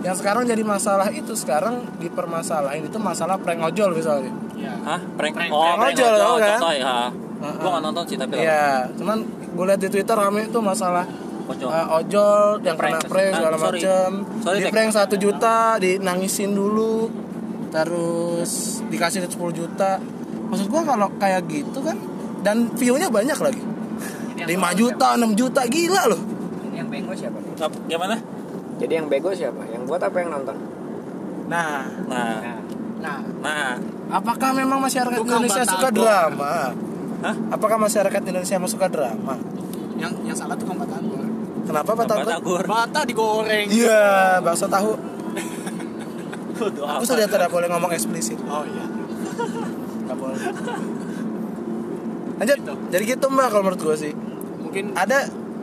yang 0.00 0.14
sekarang 0.14 0.44
jadi 0.44 0.62
masalah 0.62 1.08
itu 1.10 1.32
sekarang 1.34 1.84
dipermasalahin 1.98 2.84
itu 2.84 2.96
masalah 2.96 3.36
prank 3.36 3.60
ojol 3.62 3.92
misalnya 3.92 4.32
ya 4.54 4.72
Hah? 4.78 5.00
Prank? 5.14 5.32
Prank. 5.34 5.50
oh, 5.50 5.64
Prank 5.74 5.92
ojol, 5.92 6.12
ojol, 6.14 6.34
kan? 6.36 6.50
contoh 6.54 6.72
ya 6.74 6.96
Heeh. 7.40 7.56
Gua 7.56 7.70
gak 7.70 7.82
nonton 7.82 8.04
sih 8.04 8.16
tapi 8.16 8.36
Iya, 8.36 8.68
cuman 8.94 9.18
gue 9.50 9.64
lihat 9.64 9.80
di 9.80 9.88
Twitter 9.88 10.12
rame 10.14 10.40
itu 10.44 10.60
masalah 10.60 11.08
Ojol. 11.46 11.68
eh, 11.68 11.86
ojol 11.90 12.40
yang 12.60 12.76
Prank. 12.76 13.00
kena 13.00 13.08
prank 13.08 13.30
segala 13.34 13.56
Ah, 13.56 13.60
Sorry, 13.64 13.80
di 13.80 14.62
Tek. 14.62 14.70
prank 14.70 14.90
satu 14.90 15.14
juta 15.16 15.56
dinangisin 15.76 16.52
dulu 16.52 17.08
terus 17.70 18.50
dikasih 18.86 19.24
10 19.24 19.36
juta 19.54 19.96
maksud 20.44 20.66
gua 20.66 20.82
kalau 20.84 21.08
kayak 21.16 21.46
gitu 21.46 21.78
kan 21.80 21.96
dan 22.40 22.68
view-nya 22.74 23.08
banyak 23.08 23.36
lagi 23.36 23.62
5 24.46 24.80
juta 24.80 25.08
6 25.14 25.34
juta 25.34 25.60
gila 25.66 26.02
loh 26.06 26.20
Yang 26.70 26.88
bego 26.88 27.12
siapa? 27.12 27.38
Ap- 27.60 27.80
Gimana? 27.84 28.16
Jadi 28.76 28.92
yang 28.94 29.06
bego 29.06 29.30
siapa? 29.30 29.62
Yang 29.66 29.82
buat 29.84 30.00
apa 30.00 30.16
yang 30.16 30.30
nonton? 30.32 30.56
nah 31.46 31.82
Nah, 32.06 32.38
nah 33.00 33.18
nah, 33.40 33.74
apakah 34.08 34.52
memang 34.52 34.78
masyarakat 34.78 35.16
Tukang 35.16 35.40
Indonesia 35.40 35.64
suka 35.66 35.88
drama 35.90 36.54
Hah? 37.20 37.34
apakah 37.50 37.76
masyarakat 37.76 38.20
Indonesia 38.22 38.54
emang 38.54 38.68
suka 38.68 38.86
drama 38.86 39.34
yang 39.96 40.12
yang 40.22 40.32
salah 40.32 40.54
tuh 40.54 40.64
kan 40.64 40.76
batagor 40.78 41.24
kenapa? 41.64 41.90
Batagor. 41.92 42.62
bata 42.64 43.00
digoreng 43.04 43.68
Iya, 43.68 44.40
bakso 44.40 44.64
tahu. 44.66 44.96
Aku 46.60 47.04
sudah 47.04 47.24
tidak 47.24 47.48
boleh 47.48 47.66
ngomong 47.66 47.88
eksplisit. 47.90 48.36
oh 48.42 48.64
iya 48.64 48.84
Gak 50.04 50.16
boleh. 50.16 50.40
Lanjut. 52.36 52.58
Jadi 52.90 53.02
gitu 53.06 53.26
mbak 53.26 53.46
kalau 53.48 53.62
menurut 53.62 53.80
gue 53.80 53.96
sih. 53.98 54.12
Mungkin 54.70 54.94
Ada 54.94 55.18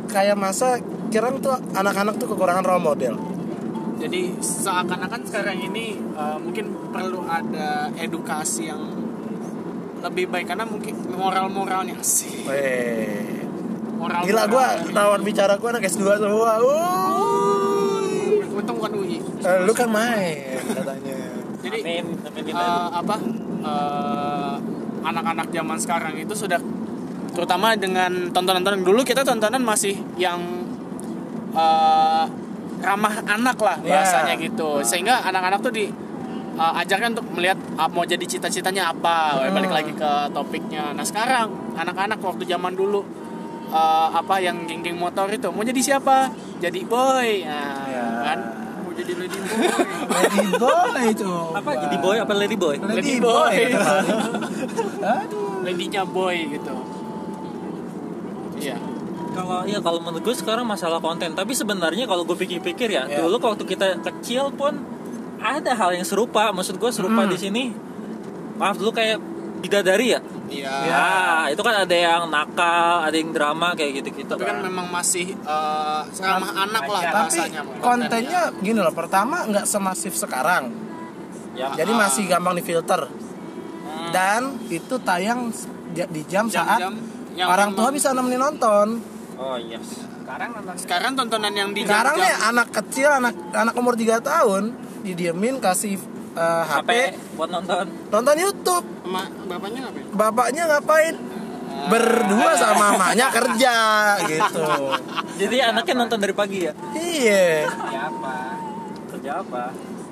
kayak 0.05 0.35
masa 0.35 0.77
kira 1.07 1.31
tuh 1.33 1.55
anak-anak 1.71 2.19
tuh 2.19 2.27
kekurangan 2.27 2.61
role 2.61 2.83
model. 2.83 3.15
jadi 3.97 4.29
seakan-akan 4.37 5.25
sekarang 5.25 5.57
ini 5.63 5.97
uh, 6.13 6.37
mungkin 6.37 6.69
perlu 6.91 7.23
ada 7.23 7.89
edukasi 7.95 8.67
yang 8.67 8.83
lebih 9.97 10.27
baik 10.27 10.45
karena 10.45 10.61
mungkin 10.63 10.93
moral-moralnya 11.09 11.97
sih 11.99 12.45
moral 13.97 14.21
Gila 14.21 14.43
gue 14.45 14.65
lawan 14.93 15.21
bicara 15.23 15.57
gue 15.57 15.65
anak 15.65 15.81
S2 15.83 16.05
semua. 16.19 16.61
Uh. 16.61 18.53
untung 18.53 18.77
bukan 18.77 18.93
UI 18.95 19.17
Eh, 19.17 19.57
lu 19.63 19.71
kan 19.71 19.87
main 19.87 20.37
katanya. 20.67 21.17
jadi 21.57 21.77
Amin, 21.79 22.05
amin, 22.19 22.43
amin. 22.43 22.53
eh, 22.53 22.87
apa 22.93 23.15
eh, 23.63 24.55
anak-anak 25.01 25.47
zaman 25.49 25.77
sekarang 25.79 26.13
itu 26.17 26.33
sudah 26.35 26.61
terutama 27.37 27.77
dengan 27.77 28.33
tontonan-tontonan 28.33 28.81
dulu 28.81 29.05
kita 29.05 29.21
tontonan 29.21 29.61
masih 29.61 29.93
yang 30.17 30.41
eh, 31.53 32.23
ramah 32.77 33.15
anak 33.23 33.57
lah 33.57 33.77
Ya. 33.81 34.01
bahasanya 34.01 34.33
gitu 34.37 34.81
sehingga 34.81 35.21
anak-anak 35.21 35.61
tuh 35.61 35.69
di 35.69 35.85
eh, 36.57 36.73
ajarkan 36.81 37.13
untuk 37.13 37.29
melihat 37.31 37.57
ah, 37.75 37.85
mau 37.85 38.01
jadi 38.03 38.25
cita-citanya 38.25 38.89
apa 38.89 39.37
Hmm. 39.37 39.53
balik 39.53 39.69
lagi 39.71 39.93
ke 39.93 40.11
topiknya 40.31 40.91
nah 40.91 41.05
sekarang 41.05 41.45
anak-anak 41.75 42.17
waktu 42.19 42.43
zaman 42.43 42.73
dulu 42.73 43.05
eh, 43.69 44.07
apa 44.11 44.35
yang 44.39 44.65
geng-geng 44.65 44.97
motor 44.97 45.29
itu 45.29 45.45
mau 45.47 45.61
jadi 45.61 45.77
siapa 45.79 46.33
jadi 46.57 46.81
boy 46.83 47.45
nah, 47.45 47.85
Ya. 47.85 48.05
kan 48.25 48.39
mau 48.81 48.91
jadi 48.91 49.13
lady 49.13 49.37
boy 49.37 49.61
Lady 50.09 50.49
boy 50.57 51.03
itu. 51.07 51.33
Apa 51.53 51.69
jadi 51.77 51.97
boy 51.99 52.17
apa 52.17 52.33
lady 52.33 52.57
boy? 52.57 52.75
Lady 52.75 52.89
Lady 52.89 53.13
boy. 53.19 53.53
boy. 53.53 53.57
Aduh. 55.13 55.61
ladynya 55.61 56.01
boy 56.01 56.37
gitu 56.49 56.73
iya 58.59 58.77
Kalau 59.29 59.61
iya 59.63 59.77
kalau 59.77 60.01
menurut 60.01 60.23
gue 60.23 60.33
sekarang 60.33 60.65
masalah 60.65 60.97
konten, 60.97 61.29
tapi 61.31 61.53
sebenarnya 61.53 62.03
kalau 62.03 62.25
gue 62.25 62.33
pikir-pikir 62.33 62.89
ya, 62.89 63.05
Ya. 63.05 63.21
dulu 63.21 63.37
waktu 63.37 63.63
kita 63.63 64.01
kecil 64.01 64.49
pun 64.51 64.81
ada 65.37 65.71
hal 65.71 65.93
yang 65.93 66.01
serupa. 66.01 66.49
Maksud 66.49 66.75
gue 66.75 66.89
serupa 66.89 67.21
Hmm. 67.21 67.29
di 67.29 67.37
sini. 67.37 67.63
Maaf 68.57 68.75
dulu 68.75 68.89
kayak 68.89 69.21
bidadari 69.57 70.17
ya. 70.17 70.19
iya 70.49 70.73
Ya. 70.83 71.05
Itu 71.49 71.61
kan 71.61 71.85
ada 71.85 71.93
yang 71.93 72.25
nakal, 72.27 73.05
ada 73.05 73.13
yang 73.13 73.29
drama 73.29 73.73
kayak 73.73 74.01
gitu-gitu. 74.01 74.25
tapi 74.27 74.41
kan 74.41 74.57
memang 74.59 74.89
masih 74.89 75.37
eh, 75.37 76.01
ramah 76.17 76.53
anak 76.57 76.83
lah 76.87 77.01
Tapi 77.03 77.37
bahasanya 77.37 77.61
kontennya 77.77 78.41
gini 78.57 78.79
loh. 78.81 78.89
Pertama 78.91 79.45
nggak 79.45 79.65
semasif 79.65 80.17
sekarang. 80.17 80.73
ya. 81.53 81.73
Jadi 81.73 81.91
masih 81.91 82.25
gampang 82.25 82.57
difilter. 82.57 83.05
Hmm. 83.05 84.09
Dan 84.09 84.41
itu 84.67 84.97
tayang 84.97 85.53
di 85.87 86.01
di 86.07 86.21
jam, 86.25 86.49
saat 86.49 86.81
Jam-jam 86.81 87.16
yang 87.37 87.47
orang 87.47 87.77
tua 87.77 87.93
bisa 87.93 88.11
nemenin 88.11 88.41
nonton. 88.41 88.87
Oh 89.37 89.55
iya. 89.55 89.77
Sekarang 89.77 90.49
nonton 90.57 90.75
sekarang 90.81 91.11
tontonan 91.13 91.53
yang 91.53 91.69
di 91.71 91.85
Sekarang 91.85 92.17
nih 92.17 92.33
anak 92.49 92.67
kecil, 92.73 93.09
anak 93.13 93.35
anak 93.53 93.73
umur 93.77 93.93
3 93.93 94.17
tahun 94.19 94.63
didiemin 95.05 95.61
kasih 95.61 96.01
eh, 96.33 96.63
HP, 96.67 96.89
HP 96.89 96.89
buat 97.37 97.49
nonton. 97.53 97.85
nonton 98.09 98.35
YouTube. 98.35 98.85
sama 99.05 99.23
bapaknya 99.47 99.79
ngapain 99.87 100.05
Bapaknya 100.11 100.63
ngapain? 100.67 101.15
Berdua 101.87 102.51
sama 102.57 102.97
mamanya 102.97 103.29
kerja 103.29 103.75
gitu. 104.25 104.65
Jadi 105.39 105.57
anaknya 105.61 105.93
nonton 105.95 106.19
dari 106.19 106.33
pagi 106.33 106.65
ya. 106.65 106.73
Iya. 106.91 107.69
siapa? 107.69 108.35
Kerja 109.13 109.31
apa? 109.45 109.65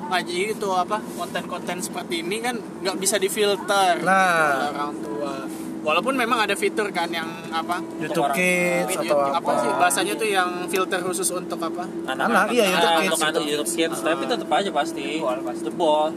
nah 0.05 0.22
jadi 0.22 0.53
itu 0.53 0.70
apa 0.70 1.01
konten-konten 1.17 1.82
seperti 1.82 2.22
ini 2.22 2.38
kan 2.38 2.53
nggak 2.62 2.94
bisa 3.01 3.17
difilter 3.17 4.05
Nah. 4.05 4.70
orang 4.70 4.94
tua 5.01 5.50
walaupun 5.86 6.13
memang 6.13 6.42
ada 6.42 6.54
fitur 6.54 6.89
kan 6.89 7.06
yang 7.08 7.24
apa 7.48 7.77
YouTube 7.96 8.25
orang- 8.25 8.36
Kids 8.36 8.89
atau 8.89 9.04
YouTube- 9.06 9.22
apa. 9.22 9.38
apa 9.38 9.51
sih 9.56 9.70
bahasanya 9.72 10.13
tuh 10.15 10.27
yang 10.27 10.50
filter 10.65 11.00
khusus 11.00 11.30
untuk 11.30 11.60
apa 11.60 11.86
Anak, 12.08 12.50
iya, 12.50 12.65
YouTube 12.68 12.89
Ah, 12.89 12.98
Kids, 12.98 13.12
Untuk 13.12 13.22
anak 13.24 13.44
YouTube 13.46 13.72
Kids, 13.72 13.98
tapi 14.01 14.24
tetap 14.25 14.50
aja 14.51 14.72
pasti. 14.74 15.06
Jebol, 15.15 15.38
pasti. 15.42 15.63
Jebol. 15.63 16.10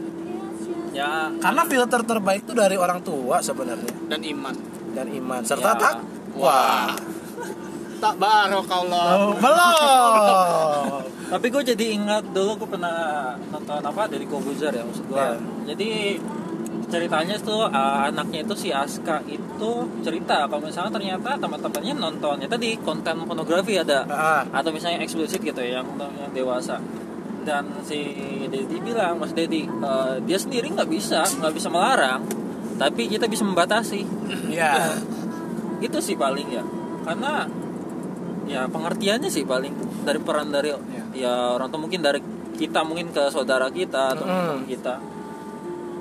Ya, 0.89 1.29
Karena 1.37 1.61
filter 1.63 2.01
terbaik 2.01 2.41
itu 2.43 2.53
dari 2.53 2.73
orang 2.75 2.99
tua 2.99 3.37
sebenarnya 3.39 3.93
dan 4.07 4.19
iman 4.19 4.55
dan 4.91 5.05
iman 5.07 5.41
serta 5.43 5.69
Ya. 5.69 5.79
takwa. 5.79 6.61
tak 7.99 8.15
barokallah 8.15 9.11
Oh, 9.13 9.35
belum. 9.35 11.03
Tapi 11.29 11.45
gue 11.47 11.63
jadi 11.67 11.85
ingat 11.93 12.31
dulu 12.31 12.57
gue 12.57 12.69
pernah 12.71 12.95
nonton 13.45 13.81
apa 13.81 14.07
dari 14.07 14.23
Kobuzer 14.23 14.71
ya 14.71 14.81
maksud 14.81 15.05
gue. 15.05 15.19
Ya. 15.19 15.35
Jadi 15.67 16.15
ceritanya 16.89 17.37
tuh 17.37 17.65
uh, 17.65 18.05
anaknya 18.05 18.41
itu 18.41 18.55
si 18.57 18.69
Aska 18.73 19.21
itu 19.25 19.71
cerita 20.01 20.49
kalau 20.49 20.61
misalnya 20.61 20.89
ternyata 20.89 21.37
teman-temannya 21.37 21.93
nontonnya 21.95 22.47
tadi 22.47 22.81
konten 22.81 23.23
pornografi 23.23 23.77
ada 23.77 24.03
Ah. 24.05 24.41
atau 24.49 24.69
misalnya 24.69 24.99
eksplisit 24.99 25.37
gitu 25.39 25.61
ya 25.61 25.79
yang, 25.79 25.87
yang 25.95 26.33
dewasa 26.33 26.81
dan 27.45 27.69
si 27.81 27.97
Dedi 28.45 28.81
bilang 28.81 29.17
Mas 29.17 29.31
Dedi 29.31 29.63
uh, 29.65 30.17
dia 30.19 30.35
sendiri 30.35 30.69
nggak 30.69 30.89
bisa 30.89 31.21
nggak 31.23 31.53
bisa 31.53 31.69
melarang 31.69 32.25
tapi 32.75 33.05
kita 33.05 33.29
bisa 33.29 33.45
membatasi 33.45 34.01
Ya. 34.49 34.97
itu 35.85 35.97
sih 36.01 36.17
paling 36.17 36.49
ya 36.49 36.63
karena 37.05 37.45
ya 38.45 38.65
pengertiannya 38.65 39.29
sih 39.29 39.45
paling 39.45 39.71
dari 40.03 40.19
peran 40.19 40.49
dari 40.49 40.73
ya 41.13 41.53
orang 41.53 41.69
tua 41.69 41.79
mungkin 41.79 42.01
dari 42.01 42.19
kita 42.57 42.81
mungkin 42.81 43.13
ke 43.13 43.29
saudara 43.29 43.69
kita 43.69 44.17
atau 44.17 44.25
Mm. 44.25 44.65
kita 44.67 44.93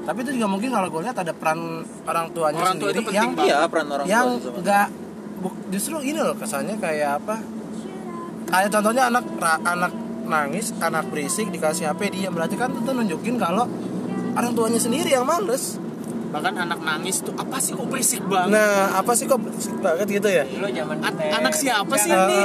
Tapi 0.08 0.24
itu 0.24 0.40
juga 0.40 0.48
mungkin 0.48 0.72
kalau 0.72 0.88
gue 0.88 1.04
lihat 1.04 1.20
ada 1.20 1.36
peran 1.36 1.84
orang 2.08 2.32
tuanya 2.32 2.64
Orang 2.64 2.80
tua 2.80 2.88
sendiri 2.88 2.96
itu 2.96 3.08
penting 3.12 3.28
yang 3.36 3.44
iya 3.44 3.58
peran 3.68 3.86
orang 3.92 4.06
yang 4.08 4.26
tua 4.40 4.56
nggak 4.56 4.86
justru 5.68 5.96
ini 6.00 6.16
loh 6.16 6.32
kesannya 6.32 6.80
kayak 6.80 7.20
apa? 7.20 7.36
Kayak 8.48 8.70
contohnya 8.72 9.12
anak 9.12 9.24
ra- 9.36 9.60
anak 9.60 9.92
nangis, 10.24 10.72
anak 10.80 11.12
berisik 11.12 11.52
dikasih 11.52 11.92
HP 11.92 12.08
dia 12.08 12.28
berarti 12.32 12.56
kan 12.56 12.72
itu 12.72 12.88
nunjukin 12.88 13.36
kalau 13.36 13.68
orang 14.32 14.52
tuanya 14.56 14.80
sendiri 14.80 15.12
yang 15.12 15.28
males. 15.28 15.76
Bahkan 16.28 16.54
anak 16.54 16.76
nangis 16.78 17.20
tuh 17.20 17.32
apa 17.32 17.56
sih 17.56 17.72
kok 17.72 17.84
berisik 17.84 18.20
banget 18.22 18.52
Nah, 18.52 18.94
apa 18.94 19.12
sih 19.12 19.24
kok 19.24 19.38
berisik 19.38 19.76
banget 19.78 20.06
gitu 20.10 20.28
ya? 20.28 20.44
Dulu 20.44 20.68
zaman 20.68 20.96
An- 20.98 21.14
kita- 21.14 21.34
anak 21.34 21.52
siapa 21.52 21.94
sih 21.94 22.10
ini 22.10 22.38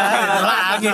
Lagi. 0.50 0.88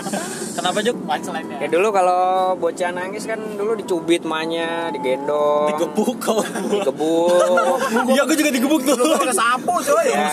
Kenapa 0.56 0.78
Juk? 0.80 0.96
punchline 1.02 1.46
Ya 1.56 1.68
dulu 1.68 1.88
kalau 1.90 2.22
bocah 2.56 2.90
nangis 2.90 3.24
kan 3.24 3.36
dulu 3.52 3.74
dicubit 3.74 4.24
mahnya, 4.24 4.88
digendong, 4.88 5.68
Digebuk 5.68 6.16
kau. 6.18 6.40
digebuk. 6.40 7.28
Iya, 8.08 8.22
aku 8.22 8.32
juga 8.34 8.50
digebuk 8.50 8.80
tuh. 8.82 8.96
Pakai 8.96 9.36
sapu 9.36 9.74
coy. 9.78 10.06
Ya. 10.06 10.32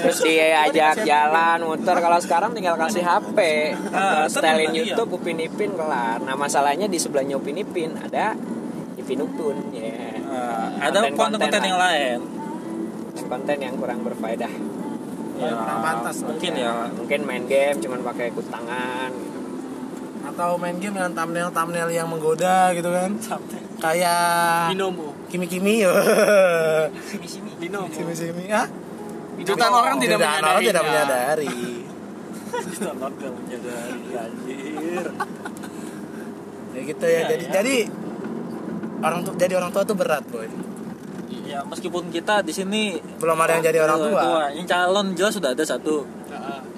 Terus 0.00 0.18
diajak 0.20 0.96
jalan 1.02 1.58
muter 1.62 1.96
kalau 1.96 2.18
sekarang 2.18 2.50
tinggal 2.50 2.74
kasih 2.76 3.00
HP 3.00 3.38
setelin 4.26 4.70
iya. 4.70 4.92
YouTube 4.92 5.10
Upin 5.12 5.38
Ipin 5.38 5.72
kelar 5.72 6.18
nah 6.20 6.34
masalahnya 6.34 6.86
di 6.86 6.96
sebelahnya 6.96 7.36
Upin 7.36 7.56
Ipin 7.56 7.94
ada 7.96 8.34
Ipin 8.96 9.20
Upin 9.20 9.56
ya 9.70 10.19
Nah, 10.30 10.78
ada 10.78 10.98
Konten-konten 11.10 11.60
yang 11.60 11.74
lah. 11.74 11.90
lain. 11.90 12.20
konten 13.20 13.58
yang 13.58 13.74
kurang 13.76 14.00
berfaedah 14.00 14.52
Ya, 15.36 15.50
kurang 15.52 15.80
pantas 15.80 16.16
mungkin 16.20 16.52
ya. 16.52 16.86
mungkin 16.90 17.20
main 17.22 17.44
game 17.44 17.78
cuman 17.78 18.00
pakai 18.02 18.28
ikut 18.28 18.46
tangan 18.46 19.10
Atau 20.22 20.54
main 20.56 20.76
game 20.76 20.92
dengan 20.92 21.10
thumbnail-thumbnail 21.10 21.88
yang 21.90 22.06
menggoda 22.06 22.70
gitu 22.72 22.88
kan. 22.88 23.10
Kayak 23.78 24.70
binomo 24.70 25.10
Kimi 25.26 25.46
Kimi. 25.50 25.82
binomo 27.58 27.86
Kimi 27.88 28.12
Kimi. 28.12 28.44
Ah? 28.48 28.68
jutaan 29.40 29.72
orang 29.72 29.96
tidak 29.96 30.18
Jutaan 30.18 30.42
orang 30.44 30.62
tidak 30.62 30.82
menyadari 30.84 31.48
menyadari. 31.48 32.68
Selamat 32.70 33.12
gak 33.16 33.32
menyadari 33.32 34.04
anjir. 34.12 35.04
Ya 36.70 36.80
gitu 36.84 37.06
ya. 37.06 37.20
Jadi 37.26 37.44
jadi 37.48 37.76
orang 39.00 39.20
tuh 39.22 39.32
jadi 39.36 39.56
orang 39.56 39.70
tua 39.70 39.82
tuh 39.82 39.96
berat, 39.96 40.24
boy. 40.28 40.46
Ya 41.44 41.66
meskipun 41.66 42.14
kita 42.14 42.46
di 42.46 42.54
sini 42.54 42.94
Belum 43.18 43.34
ada 43.34 43.58
yang 43.58 43.64
jadi 43.64 43.82
orang 43.82 43.98
tua. 43.98 44.22
Yang 44.54 44.66
calon 44.70 45.06
jelas 45.18 45.34
sudah 45.34 45.50
ada 45.50 45.64
satu. 45.66 46.06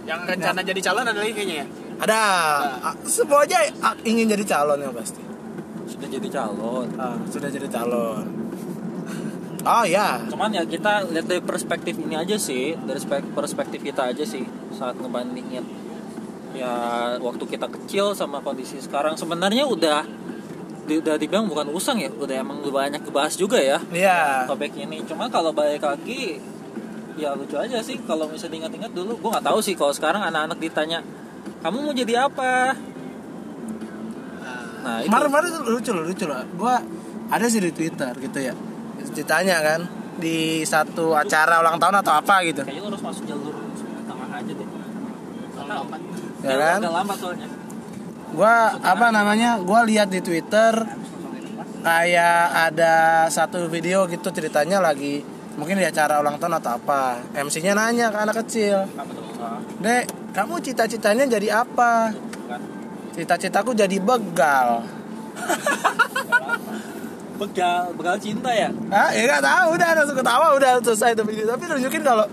yang 0.03 0.27
rencana 0.27 0.67
jadi 0.67 0.81
calon 0.83 1.07
ada 1.07 1.15
lagi 1.15 1.31
kayaknya 1.31 1.63
ya 1.63 1.67
Ada. 2.03 2.21
Ah, 2.83 2.95
Semua 3.07 3.47
aja 3.47 3.63
ingin 4.03 4.27
jadi 4.27 4.43
calon 4.43 4.81
ya 4.81 4.91
pasti. 4.91 5.21
Sudah 5.87 6.09
jadi 6.09 6.29
calon. 6.33 6.89
Ah, 6.97 7.15
sudah 7.29 7.47
jadi 7.47 7.69
calon. 7.69 8.25
Oh 9.63 9.85
ya. 9.87 10.19
Cuman 10.27 10.51
ya 10.51 10.67
kita 10.67 11.07
lihat 11.07 11.29
dari 11.29 11.39
perspektif 11.39 11.95
ini 11.95 12.19
aja 12.19 12.35
sih, 12.35 12.75
dari 12.75 12.99
spek- 12.99 13.31
perspektif 13.31 13.79
kita 13.79 14.11
aja 14.11 14.25
sih 14.27 14.43
saat 14.75 14.99
ngebandingin 14.99 15.63
ya 16.53 16.73
waktu 17.17 17.45
kita 17.49 17.65
kecil 17.65 18.13
sama 18.13 18.45
kondisi 18.45 18.77
sekarang 18.77 19.17
sebenarnya 19.17 19.65
udah 19.65 20.05
udah 20.89 21.15
dibilang 21.15 21.47
bukan 21.47 21.71
usang 21.71 22.03
ya, 22.03 22.11
udah 22.11 22.43
emang 22.43 22.59
banyak 22.67 23.03
kebahas 23.07 23.39
juga 23.39 23.63
ya 23.63 23.79
Iya. 23.95 24.51
topik 24.51 24.75
ini. 24.75 25.03
Cuma 25.07 25.31
kalau 25.31 25.55
balik 25.55 25.83
lagi 25.83 26.43
ya 27.15 27.37
lucu 27.37 27.55
aja 27.61 27.79
sih 27.85 28.01
kalau 28.09 28.27
misalnya 28.27 28.67
ingat-ingat 28.67 28.93
dulu, 28.97 29.15
gue 29.21 29.31
nggak 29.31 29.47
tahu 29.47 29.59
sih 29.63 29.77
kalau 29.79 29.93
sekarang 29.95 30.25
anak-anak 30.27 30.59
ditanya 30.59 30.99
kamu 31.63 31.77
mau 31.87 31.95
jadi 31.95 32.27
apa? 32.27 32.75
Nah 34.83 34.97
itu 34.99 35.07
Kemarin-kemarin 35.09 35.49
tuh 35.55 35.63
lucu 35.71 35.91
loh, 35.95 36.05
lucu 36.05 36.25
loh. 36.27 36.43
Gua 36.59 36.75
ada 37.31 37.47
sih 37.47 37.63
di 37.63 37.71
Twitter 37.71 38.11
gitu 38.19 38.39
ya. 38.43 38.55
Ditanya 39.15 39.63
kan 39.63 39.81
di 40.19 40.67
satu 40.67 41.15
acara 41.15 41.63
ulang 41.63 41.79
tahun 41.79 42.03
atau 42.03 42.13
apa 42.19 42.43
gitu. 42.45 42.67
kayaknya 42.67 42.85
harus 42.85 43.01
masuk 43.01 43.25
jalur 43.25 43.55
tengah 44.05 44.29
aja 44.35 44.53
deh. 44.53 44.69
Ya 46.43 46.57
kan? 46.59 46.79
Agak 46.83 46.93
lambat 46.93 47.19
soalnya. 47.23 47.49
Gua 48.33 48.81
apa 48.81 49.13
namanya? 49.13 49.61
Gua 49.61 49.85
lihat 49.85 50.09
di 50.09 50.25
Twitter 50.25 50.73
kayak 51.83 52.73
ada 52.73 53.27
satu 53.27 53.67
video 53.67 54.07
gitu 54.07 54.31
ceritanya 54.31 54.79
lagi 54.79 55.27
mungkin 55.59 55.77
di 55.77 55.85
acara 55.85 56.23
ulang 56.23 56.41
tahun 56.41 56.63
atau 56.63 56.81
apa. 56.81 57.21
MC-nya 57.37 57.77
nanya 57.77 58.09
ke 58.09 58.19
anak 58.19 58.37
kecil, 58.47 58.89
"Dek, 59.85 60.33
kamu 60.33 60.65
cita-citanya 60.65 61.29
jadi 61.29 61.67
apa?" 61.67 62.15
Cita-citaku 63.13 63.77
jadi 63.77 64.01
begal. 64.01 64.81
begal 67.43 67.91
begal 67.99 68.17
cinta 68.23 68.55
ya 68.55 68.71
Ah, 68.93 69.11
ya 69.11 69.27
nggak 69.27 69.43
tahu, 69.43 69.67
udah 69.75 69.89
langsung 69.99 70.19
ketawa, 70.21 70.47
udah 70.55 70.71
selesai 70.81 71.11
itu 71.19 71.23
video. 71.27 71.45
Tapi 71.51 71.65
nunjukin 71.67 72.03
kalau 72.07 72.27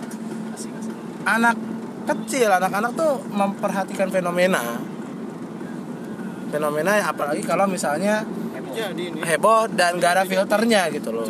anak 1.25 1.55
kecil, 2.05 2.49
anak-anak 2.49 2.91
tuh 2.93 3.13
memperhatikan 3.33 4.09
fenomena. 4.13 4.61
Fenomena 6.49 6.97
apalagi 7.05 7.45
kalau 7.45 7.69
misalnya 7.69 8.25
heboh 9.25 9.69
dan 9.73 9.97
gak 10.01 10.11
ada 10.17 10.23
filternya 10.25 10.89
gitu 10.93 11.13
loh. 11.13 11.29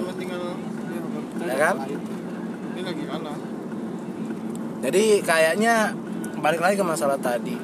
Ya 1.44 1.56
kan? 1.60 1.76
Jadi 4.80 5.04
kayaknya 5.24 5.92
balik 6.40 6.64
lagi 6.64 6.76
ke 6.80 6.86
masalah 6.88 7.20
tadi. 7.20 7.56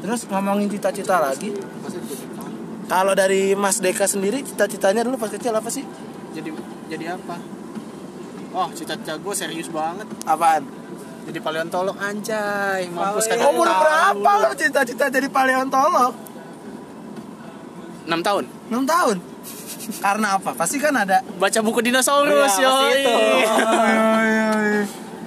Terus 0.00 0.24
ngomongin 0.32 0.72
cita-cita 0.72 1.20
lagi. 1.20 1.52
Kalau 2.88 3.12
dari 3.12 3.52
Mas 3.52 3.84
Deka 3.84 4.08
sendiri 4.08 4.40
cita-citanya 4.40 5.04
dulu 5.04 5.20
pas 5.20 5.28
kecil 5.28 5.52
apa 5.52 5.68
sih? 5.68 5.84
jadi 6.38 6.50
jadi 6.88 7.04
apa 7.18 7.36
oh 8.54 8.68
cita-cita 8.72 9.18
gue 9.18 9.34
serius 9.34 9.68
banget 9.72 10.06
Apaan? 10.24 10.62
jadi 11.28 11.38
paleontolog 11.44 11.96
anjay 11.98 12.88
mampus 12.88 13.28
kan 13.28 13.36
Umur 13.52 13.68
berapa 13.68 14.30
lo 14.48 14.50
cita-cita 14.56 15.12
jadi 15.12 15.28
paleontolog? 15.28 16.27
6 18.08 18.18
tahun 18.18 18.44
6 18.68 18.84
tahun. 18.84 19.16
Karena 20.00 20.26
apa? 20.36 20.50
Pasti 20.52 20.76
kan 20.76 20.92
ada 20.92 21.20
baca 21.34 21.58
buku 21.60 21.80
dinosaurus 21.80 22.52
Iya, 22.56 22.66
yoi. 22.66 22.98
itu. 22.98 23.14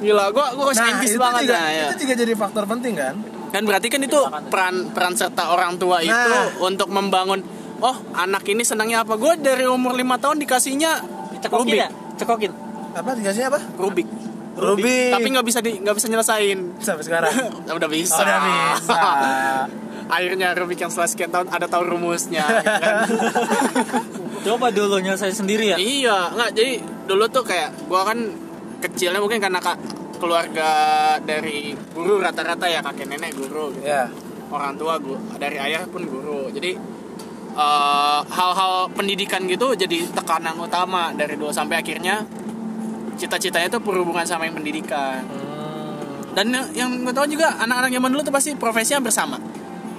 gila 0.01 0.29
gue 0.29 0.45
saintis 0.73 1.13
itu 1.13 1.15
banget 1.15 1.41
juga, 1.45 1.55
ya, 1.55 1.65
ya. 1.69 1.83
itu 1.87 1.95
juga 2.01 2.13
jadi 2.17 2.33
faktor 2.33 2.63
penting 2.65 2.93
kan? 2.97 3.15
dan 3.51 3.61
berarti 3.63 3.85
kan 3.85 3.99
itu 3.99 4.17
peran 4.47 4.75
peran 4.89 5.11
serta 5.13 5.51
orang 5.51 5.75
tua 5.75 5.99
itu 5.99 6.09
Nah. 6.09 6.47
untuk 6.59 6.87
membangun 6.87 7.43
oh 7.77 7.95
anak 8.15 8.41
ini 8.47 8.63
senangnya 8.63 9.03
apa 9.03 9.13
gue 9.13 9.37
dari 9.37 9.63
umur 9.63 9.91
lima 9.91 10.17
tahun 10.17 10.39
dikasihnya 10.39 11.03
cekokin 11.37 11.67
Rubik 11.67 11.75
ya 11.75 11.87
cekokin 12.17 12.51
Apa 12.91 13.09
dikasihnya 13.13 13.47
apa? 13.51 13.59
Rubik 13.75 14.07
Rubik. 14.51 15.11
tapi 15.11 15.25
nggak 15.29 15.45
bisa 15.45 15.59
di 15.59 15.77
nggak 15.77 15.93
bisa 15.93 16.07
nyelesain 16.07 16.57
sampai 16.77 17.03
sekarang. 17.03 17.31
udah 17.77 17.87
bisa 17.87 18.19
Udah 18.19 18.39
bisa. 18.41 18.99
akhirnya 20.11 20.51
Rubik 20.51 20.83
yang 20.83 20.91
setelah 20.91 21.07
sekian 21.07 21.31
tahun 21.31 21.47
ada 21.47 21.71
tahu 21.71 21.87
rumusnya 21.87 22.43
ya 22.43 22.75
kan? 22.77 23.07
coba 24.45 24.67
dulu 24.75 24.99
nyelesain 24.99 25.31
sendiri 25.31 25.71
ya 25.71 25.77
iya 25.79 26.35
nggak 26.35 26.49
jadi 26.51 26.73
dulu 27.07 27.25
tuh 27.31 27.47
kayak 27.47 27.87
gua 27.87 28.03
kan 28.03 28.19
kecilnya 28.83 29.23
mungkin 29.23 29.39
karena 29.39 29.63
kak 29.63 29.79
keluarga 30.19 30.69
dari 31.23 31.71
guru 31.95 32.19
rata-rata 32.19 32.67
ya 32.67 32.83
kakek 32.83 33.07
nenek 33.09 33.33
guru 33.33 33.73
gitu. 33.73 33.87
ya. 33.87 34.05
orang 34.51 34.75
tua 34.75 34.99
gua 34.99 35.17
dari 35.39 35.57
ayah 35.57 35.87
pun 35.87 36.03
guru 36.03 36.51
jadi 36.51 36.75
eh, 37.55 38.19
hal-hal 38.27 38.91
pendidikan 38.91 39.47
gitu 39.47 39.73
jadi 39.79 40.11
tekanan 40.11 40.59
utama 40.59 41.15
dari 41.15 41.39
dulu 41.39 41.55
sampai 41.55 41.79
akhirnya 41.79 42.27
cita-citanya 43.15 43.69
tuh 43.71 43.79
berhubungan 43.79 44.27
sama 44.27 44.49
yang 44.49 44.59
pendidikan 44.59 45.23
dan 46.31 46.47
yang- 46.47 46.71
yang 46.73 46.89
gue 47.03 47.11
tahu 47.11 47.27
juga 47.27 47.59
anak-anak 47.59 47.91
zaman 47.91 48.09
dulu 48.11 48.21
tuh 48.23 48.33
pasti 48.33 48.51
profesinya 48.55 49.03
bersama 49.03 49.35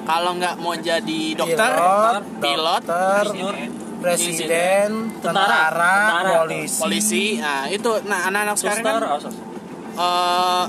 kalau 0.03 0.35
nggak 0.35 0.55
mau 0.57 0.75
jadi 0.75 1.23
dokter 1.33 1.73
Pilot, 1.73 2.23
pilot, 2.39 2.83
dokter, 2.83 3.23
Insinyur. 3.25 3.55
presiden, 4.01 4.91
Tentara. 5.17 5.47
tentara, 5.71 5.95
Tentara. 5.95 6.31
polisi. 6.41 6.77
polisi 6.77 7.25
nah 7.39 7.63
itu 7.67 7.91
nah 8.03 8.27
anak-anak 8.27 8.57
sekarang 8.57 8.83
kan 8.83 8.95
eh, 9.95 10.65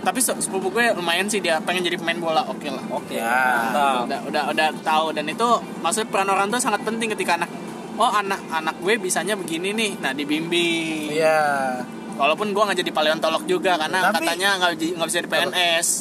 tapi 0.00 0.20
se- 0.20 0.36
sepupu 0.38 0.68
gue 0.70 0.92
lumayan 0.92 1.26
sih 1.26 1.40
dia 1.40 1.58
pengen 1.58 1.82
jadi 1.82 1.96
pemain 1.96 2.20
bola 2.20 2.44
oke 2.44 2.68
lah 2.68 2.84
oke 2.88 3.08
Ya. 3.10 3.34
mantap 3.66 4.04
udah 4.04 4.20
udah 4.24 4.42
udah 4.50 4.68
tahu 4.80 5.06
dan 5.10 5.24
itu 5.26 5.48
maksudnya 5.80 6.06
peran 6.06 6.28
orang 6.28 6.46
tua 6.46 6.60
sangat 6.60 6.84
penting 6.84 7.08
ketika 7.10 7.34
anak 7.34 7.50
oh 7.94 8.12
anak 8.12 8.38
anak 8.48 8.76
gue 8.78 8.94
bisanya 8.96 9.34
begini 9.34 9.72
nih 9.72 9.92
nah 9.98 10.12
dibimbing 10.12 11.08
Iya. 11.10 11.80
walaupun 12.14 12.52
gue 12.52 12.62
nggak 12.62 12.78
jadi 12.78 12.92
paleontolog 12.92 13.42
juga 13.44 13.74
karena 13.76 14.06
Tapi- 14.06 14.22
katanya 14.22 14.48
nggak 14.56 14.70
nggak 14.94 15.08
bisa 15.08 15.18
di 15.18 15.28
PNS 15.28 15.86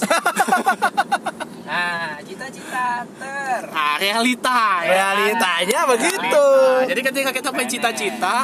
nah 1.64 2.20
cita-cita 2.22 2.86
ter 3.18 3.62
nah 3.72 3.93
realita 4.04 4.84
ya 4.84 4.92
Realitanya 4.92 5.80
begitu. 5.88 6.44
Nah, 6.44 6.84
jadi 6.84 7.02
ketika 7.02 7.32
kita 7.32 7.48
punya 7.56 7.68
cita-cita 7.72 8.38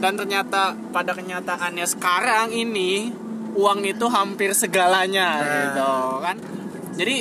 dan 0.00 0.12
ternyata 0.16 0.72
pada 0.90 1.12
kenyataannya 1.12 1.86
sekarang 1.86 2.52
ini 2.52 3.12
uang 3.54 3.86
itu 3.86 4.06
hampir 4.10 4.50
segalanya 4.56 5.28
Nah. 5.38 5.52
gitu 5.68 5.92
kan. 6.24 6.36
Jadi 6.94 7.16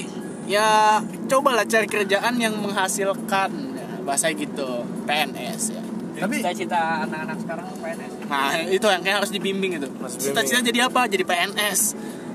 ya 0.48 1.00
cobalah 1.28 1.64
cari 1.64 1.88
kerjaan 1.88 2.36
yang 2.36 2.56
menghasilkan 2.60 3.50
ya, 3.76 3.88
bahasa 4.04 4.32
gitu 4.34 4.84
PNS 5.06 5.62
ya. 5.76 5.84
Tapi 6.14 6.40
cita-cita 6.40 7.10
anak-anak 7.10 7.38
sekarang 7.42 7.66
PNS 7.82 8.12
Nah 8.30 8.54
itu 8.66 8.86
yang 8.86 9.02
kayak 9.02 9.18
harus 9.24 9.32
dibimbing 9.34 9.78
itu. 9.78 9.88
Cita-cita 10.20 10.60
jadi 10.64 10.88
apa? 10.90 11.06
Jadi 11.10 11.24
PNS. 11.26 11.80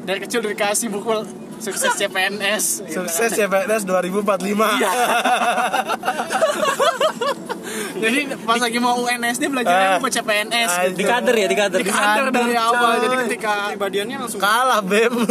Dari 0.08 0.18
kecil 0.24 0.40
dikasih 0.40 0.88
buku 0.88 1.10
sukses 1.58 1.92
CPNS 1.94 2.64
Sukses 2.86 3.30
ya 3.32 3.46
PNS 3.46 3.82
2045. 3.84 4.22
Iya. 4.78 4.92
jadi 7.98 8.18
pas 8.42 8.58
lagi 8.58 8.78
mau 8.78 8.96
UNSD 8.98 9.42
belajarnya 9.50 9.98
Eh. 9.98 10.00
mau 10.00 10.10
CPNS 10.10 10.70
Anjir. 10.72 10.96
di 10.96 11.04
kader 11.04 11.34
ya 11.34 11.46
di 11.46 11.56
kader 11.58 11.80
di 11.82 11.90
kader 11.90 12.26
dari 12.30 12.54
awal 12.54 12.92
jadi 12.98 13.16
ketika 13.26 13.74
pribadiannya 13.74 14.16
langsung 14.18 14.40
Kalah 14.40 14.80
Bem. 14.80 15.14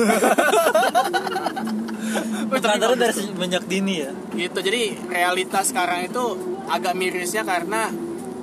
Kader 2.58 3.00
dari 3.00 3.14
semenjak 3.16 3.64
dini 3.64 4.04
ya 4.04 4.12
gitu 4.36 4.60
jadi 4.60 4.96
realitas 5.08 5.72
sekarang 5.72 6.10
itu 6.10 6.24
agak 6.68 7.00
mirisnya 7.00 7.48
karena 7.48 7.88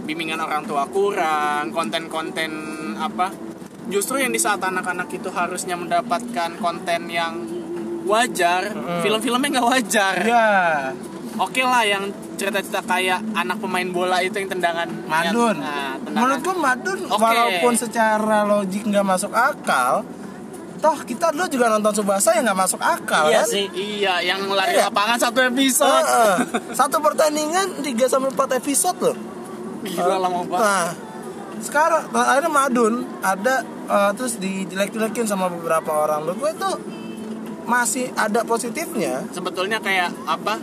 bimbingan 0.04 0.40
orang 0.40 0.64
tua 0.64 0.88
kurang 0.88 1.68
konten-konten 1.72 2.50
apa 2.96 3.28
justru 3.88 4.16
yang 4.20 4.32
di 4.32 4.40
saat 4.40 4.64
anak-anak 4.64 5.12
itu 5.12 5.28
harusnya 5.28 5.76
mendapatkan 5.76 6.56
konten 6.56 7.12
yang 7.12 7.34
wajar 8.04 8.62
film-filmnya 9.00 9.48
nggak 9.54 9.68
wajar 9.68 10.14
ya. 10.20 10.48
oke 11.34 11.60
lah 11.60 11.82
yang 11.82 12.04
cerita-cerita 12.34 12.82
kayak 12.82 13.20
anak 13.32 13.56
pemain 13.56 13.86
bola 13.86 14.18
itu 14.18 14.36
yang 14.36 14.50
tendangan 14.50 14.86
Madun. 15.04 15.56
nah, 15.56 15.94
tendangan. 15.96 16.14
Menurut 16.26 16.40
gua 16.42 16.56
Madun 16.60 17.00
Oke. 17.06 17.20
walaupun 17.20 17.72
secara 17.74 18.38
logik 18.44 18.82
nggak 18.84 19.02
masuk 19.04 19.30
akal, 19.30 20.02
toh 20.76 20.98
kita 21.00 21.30
dulu 21.30 21.46
juga 21.48 21.70
nonton 21.70 21.94
Subasa 21.94 22.32
yang 22.32 22.44
nggak 22.44 22.60
masuk 22.60 22.76
akal 22.78 23.24
iya 23.26 23.40
kan? 23.40 23.48
sih 23.48 23.66
iya 23.72 24.14
yang 24.20 24.44
lari 24.48 24.74
Iya. 24.74 24.90
lapangan 24.90 25.18
satu 25.18 25.40
episode 25.44 26.04
Heeh. 26.04 26.34
Satu 26.78 26.98
pertandingan 26.98 27.80
3 27.80 27.88
sampai 28.04 28.28
4 28.30 28.58
episode 28.58 28.98
loh. 29.00 29.16
gila 29.82 30.16
lama 30.18 30.42
banget 30.42 30.60
Nah, 30.60 30.86
sekarang 31.58 32.02
ada 32.10 32.48
Madun, 32.48 32.94
ada 33.20 33.54
eh, 33.64 34.10
terus 34.12 34.36
dijelek-jelekin 34.36 35.24
sama 35.24 35.46
beberapa 35.46 35.88
orang. 35.94 36.24
Menurut 36.24 36.38
gue 36.38 36.50
itu 36.52 36.70
masih 37.64 38.12
ada 38.14 38.42
positifnya. 38.42 39.24
sebetulnya 39.30 39.78
kayak 39.78 40.12
apa 40.24 40.60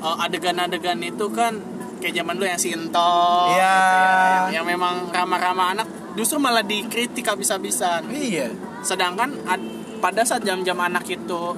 eh, 0.00 0.16
adegan-adegan 0.20 0.98
itu 1.00 1.26
kan 1.30 1.56
kayak 1.96 2.14
zaman 2.16 2.34
dulu 2.34 2.46
yang 2.46 2.58
sinto 2.58 3.16
Iya. 3.48 3.76
gitu 3.80 3.96
ya, 3.96 4.12
yang, 4.12 4.46
yang 4.52 4.66
memang 4.68 4.94
ramah-ramah 5.08 5.66
anak 5.72 5.86
justru 6.12 6.36
malah 6.36 6.60
dikritik 6.60 7.24
habis-habisan 7.24 8.06
Iya. 8.06 8.52
sedangkan 8.80 9.40
ad- 9.44 9.72
pada 9.98 10.20
saat 10.20 10.42
jam-jam 10.42 10.76
anak 10.76 11.08
itu 11.08 11.56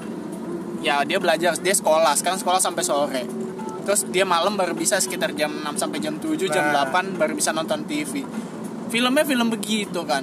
ya 0.79 1.03
dia 1.03 1.19
belajar 1.19 1.57
dia 1.57 1.75
sekolah 1.75 2.15
sekarang 2.15 2.39
sekolah 2.39 2.61
sampai 2.61 2.83
sore 2.83 3.23
terus 3.83 4.05
dia 4.05 4.23
malam 4.23 4.55
baru 4.55 4.71
bisa 4.73 4.97
sekitar 4.97 5.33
jam 5.33 5.51
6 5.51 5.75
sampai 5.77 5.99
jam 5.99 6.15
7 6.17 6.47
jam 6.47 6.71
Nah. 6.71 6.87
8 6.87 7.17
baru 7.17 7.35
bisa 7.35 7.51
nonton 7.51 7.83
TV 7.83 8.23
filmnya 8.87 9.25
film 9.25 9.49
begitu 9.49 10.03
kan 10.05 10.23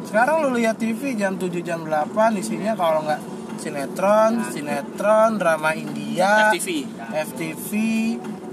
Sekarang 0.00 0.40
lu 0.40 0.56
lihat 0.56 0.80
TV 0.80 1.12
jam 1.12 1.36
7 1.36 1.60
jam 1.60 1.84
8 1.84 2.08
isinya 2.34 2.72
kalau 2.72 3.04
nggak 3.04 3.20
sinetron, 3.58 4.32
sinetron, 4.48 5.36
drama 5.36 5.74
India, 5.74 6.54
FTV 6.54 6.68
FTV, 7.10 7.70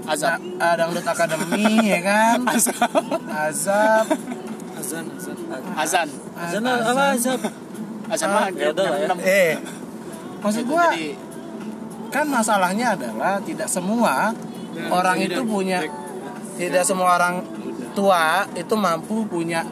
Azab. 0.06 0.38
ah, 0.58 0.74
Dangdut 0.74 1.06
Academy 1.06 1.80
ya 1.94 2.00
kan? 2.02 2.38
Azab. 2.44 4.06
azan 4.76 5.06
azan 5.16 5.36
Azan 5.74 6.06
azan 6.36 6.62
apa 6.62 7.04
azan 7.16 7.40
Azan 8.06 8.28
mah 8.30 8.46
ya 8.52 8.70
udah 8.70 8.86
lah 8.86 8.98
ya. 9.00 9.08
jam 9.08 9.18
6. 9.18 9.24
Eh, 9.24 9.54
maksud 10.38 10.62
gua 10.68 10.84
jadi 10.94 11.08
kan 12.06 12.26
masalahnya 12.30 12.94
adalah 12.94 13.42
tidak 13.42 13.66
semua 13.66 14.30
orang 14.92 15.18
itu 15.18 15.42
punya 15.42 15.82
tidak 16.54 16.84
semua 16.86 17.18
orang 17.18 17.42
tua 17.98 18.46
itu 18.54 18.74
mampu 18.78 19.26
punya 19.26 19.64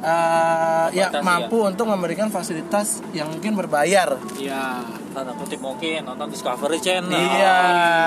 eh, 0.00 0.86
ya 0.92 1.06
mampu 1.20 1.60
untuk 1.62 1.84
memberikan 1.84 2.28
fasilitas 2.28 3.04
yang 3.12 3.28
mungkin 3.28 3.54
berbayar. 3.54 4.16
Iya. 4.34 4.80
tanda 5.10 5.34
kutip 5.34 5.58
mungkin 5.58 6.06
nonton 6.06 6.30
Discovery 6.30 6.78
Channel 6.78 7.10
Iya. 7.10 7.58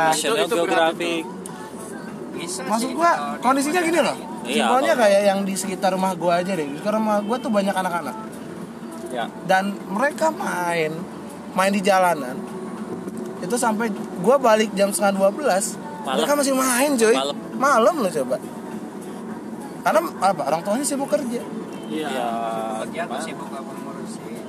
National 0.08 0.36
Itu- 0.40 0.46
itu 0.46 0.56
berat 0.56 0.96
Geographic 0.96 1.24
Maksud 2.64 2.90
gua 2.94 3.12
kondisinya 3.40 3.80
gini 3.80 4.00
loh. 4.00 4.16
Iya, 4.44 4.66
Simpelnya 4.66 4.94
kayak 4.96 5.22
yang 5.26 5.40
di 5.44 5.54
sekitar 5.54 5.92
rumah 5.92 6.16
gua 6.16 6.40
aja 6.40 6.56
deh. 6.56 6.64
Di 6.64 6.76
sekitar 6.76 6.96
rumah 6.96 7.20
gua 7.20 7.38
tuh 7.38 7.52
banyak 7.52 7.72
anak-anak 7.72 8.16
ya 9.14 9.30
dan 9.46 9.78
mereka 9.88 10.34
main 10.34 10.90
main 11.54 11.70
di 11.70 11.80
jalanan 11.80 12.34
itu 13.40 13.54
sampai 13.54 13.94
gua 14.20 14.42
balik 14.42 14.74
jam 14.74 14.90
setengah 14.90 15.30
12 15.30 15.78
Malam. 16.02 16.16
mereka 16.18 16.34
masih 16.34 16.54
main 16.58 16.92
coy 16.98 17.14
Malam. 17.14 17.36
malam 17.54 17.96
loh 18.02 18.10
coba 18.12 18.38
karena 19.84 20.00
apa 20.18 20.42
orang 20.44 20.62
tuanya 20.66 20.82
sibuk 20.82 21.06
kerja 21.08 21.46
Iya. 21.96 22.28
ya 22.92 23.04
tuh 23.06 23.20
sibuk 23.22 23.48
apa 23.48 23.72
ngurusin. 23.76 24.42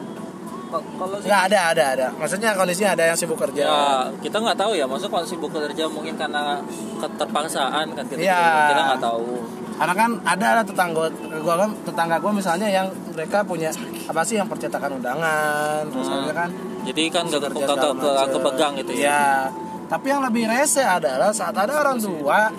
Kok- 0.66 0.86
Kalau 0.96 1.16
sih 1.18 1.28
nggak 1.28 1.42
ada 1.46 1.60
ada 1.70 1.84
ada 1.92 2.06
maksudnya 2.12 2.50
kondisinya 2.52 2.90
ada 2.92 3.04
yang 3.06 3.14
sibuk 3.14 3.38
kerja 3.38 3.62
ya 3.62 3.82
kita 4.18 4.36
nggak 4.36 4.56
tahu 4.56 4.72
ya 4.72 4.84
maksudnya 4.84 5.12
kalau 5.12 5.22
sibuk 5.24 5.50
kerja 5.50 5.84
mungkin 5.86 6.14
karena 6.14 6.58
keterpaksaan 6.98 7.86
kan 7.90 8.04
kita 8.04 8.18
Iya. 8.18 8.42
kita 8.68 8.82
nggak 8.88 9.02
tahu 9.02 9.28
karena 9.74 9.94
kan 9.96 10.10
ada 10.24 10.46
ada 10.52 10.62
tetangga 10.62 11.10
gua 11.36 11.54
kan 11.56 11.70
tetangga 11.80 12.16
gua 12.16 12.32
misalnya 12.32 12.66
yang 12.68 12.86
mereka 13.08 13.42
punya 13.42 13.70
apa 14.04 14.22
sih 14.22 14.34
yang 14.34 14.46
percetakan 14.46 14.98
undangan 14.98 15.82
terus 15.88 16.06
Hmm. 16.06 16.14
akhirnya 16.16 16.34
kan 16.36 16.50
jadi 16.84 17.02
kan 17.08 17.24
gak 17.24 17.40
ke, 17.40 17.48
kerja 17.50 17.64
ke, 17.66 17.88
ke, 17.94 18.10
kepegang 18.30 18.72
gitu 18.76 18.92
ya 18.94 19.00
Iya. 19.00 19.22
tapi 19.86 20.06
yang 20.08 20.22
lebih 20.22 20.44
rese 20.48 20.80
adalah 20.80 21.30
saat 21.30 21.54
ada 21.54 21.70
orang 21.76 21.98
tua 21.98 22.50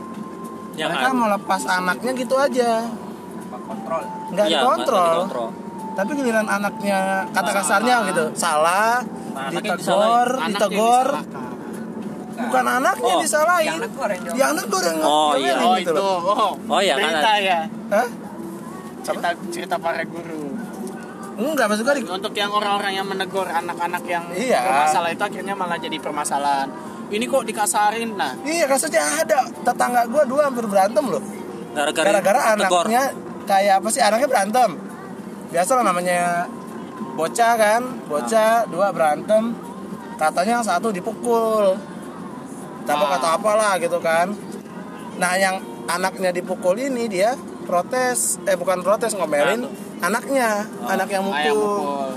yang 0.73 0.87
mereka 0.89 1.07
ada. 1.09 1.15
mau 1.15 1.27
lepas 1.29 1.61
anaknya 1.65 2.11
gitu 2.13 2.35
aja 2.35 2.71
Pak 3.85 4.01
kontrol. 4.01 4.03
nggak 4.31 4.45
Iya, 4.45 4.57
dikontrol 4.57 5.13
dikontrol. 5.15 5.49
tapi 5.95 6.09
giliran 6.13 6.47
anaknya 6.49 6.99
kata 7.31 7.51
kasarnya 7.53 7.95
gitu 8.09 8.23
salah 8.35 8.99
Nah, 9.35 9.51
ditegor 9.51 10.27
ditegor 10.41 11.07
bukan 12.35 12.65
anaknya 12.69 13.13
Oh, 13.13 13.21
disalahin 13.21 13.67
yang 13.69 13.79
negor 13.81 14.09
yang 14.09 14.23
yang 14.33 14.51
negor 14.53 14.81
yang 14.81 14.97
Oh, 15.01 15.31
iya. 15.35 15.53
Oh 15.57 15.75
gitu 15.75 15.83
itu. 15.85 15.93
loh. 15.93 16.17
Oh. 16.25 16.51
Oh, 16.67 16.79
iya, 16.79 16.95
kan 16.95 17.03
Cerita 17.05 17.19
ada- 17.29 17.39
ya. 17.41 17.59
Hah? 17.89 18.07
Cerita 19.01 19.27
cerita 19.49 19.75
para 19.77 20.03
guru. 20.03 20.43
enggak 21.35 21.67
maksud 21.67 21.83
di- 21.85 22.07
Untuk 22.09 22.31
yang 22.33 22.47
orang-orang 22.49 22.95
yang 22.95 23.03
menegur 23.05 23.43
anak-anak 23.45 24.03
yang 24.05 24.23
Iya. 24.31 24.59
bermasalah 24.63 25.09
itu 25.11 25.19
akhirnya 25.21 25.51
malah 25.53 25.75
jadi 25.75 25.97
permasalahan. 25.97 26.67
Ini 27.05 27.23
kok 27.23 27.43
dikasarin 27.43 28.15
nah. 28.15 28.33
iya 28.41 28.65
kasusnya 28.65 29.03
ada 29.21 29.43
tetangga 29.61 30.07
gua 30.07 30.23
dua 30.23 30.47
hampir 30.47 30.65
berantem 30.65 31.05
loh 31.05 31.19
gara-gara 31.75 32.55
anaknya 32.55 33.13
kayak 33.45 33.79
apa 33.79 33.87
sih 33.87 34.01
anaknya 34.01 34.27
berantem. 34.27 34.69
Biasa 35.47 35.71
lah 35.75 35.85
namanya 35.85 36.49
bocah 37.15 37.53
kan 37.55 37.81
bocah 38.05 38.67
dua 38.67 38.91
berantem 38.91 39.55
katanya 40.15 40.59
yang 40.59 40.65
satu 40.65 40.89
dipukul. 40.89 41.77
Tapi 42.83 43.03
Ah. 43.03 43.09
kata 43.15 43.27
apalah 43.33 43.73
gitu 43.77 43.97
kan. 43.97 44.33
Nah 45.15 45.33
yang 45.35 45.57
anaknya 45.85 46.29
dipukul 46.29 46.75
ini 46.75 47.05
dia 47.05 47.33
protes 47.63 48.37
eh 48.43 48.53
bukan 48.53 48.81
protes 48.81 49.13
ngomelin 49.13 49.65
anaknya 49.97 50.65
anak 50.83 51.09
yang 51.09 51.25
Ah, 51.25 51.41
yang 51.41 51.55
mukul. 51.55 51.81
mukul. 51.81 52.11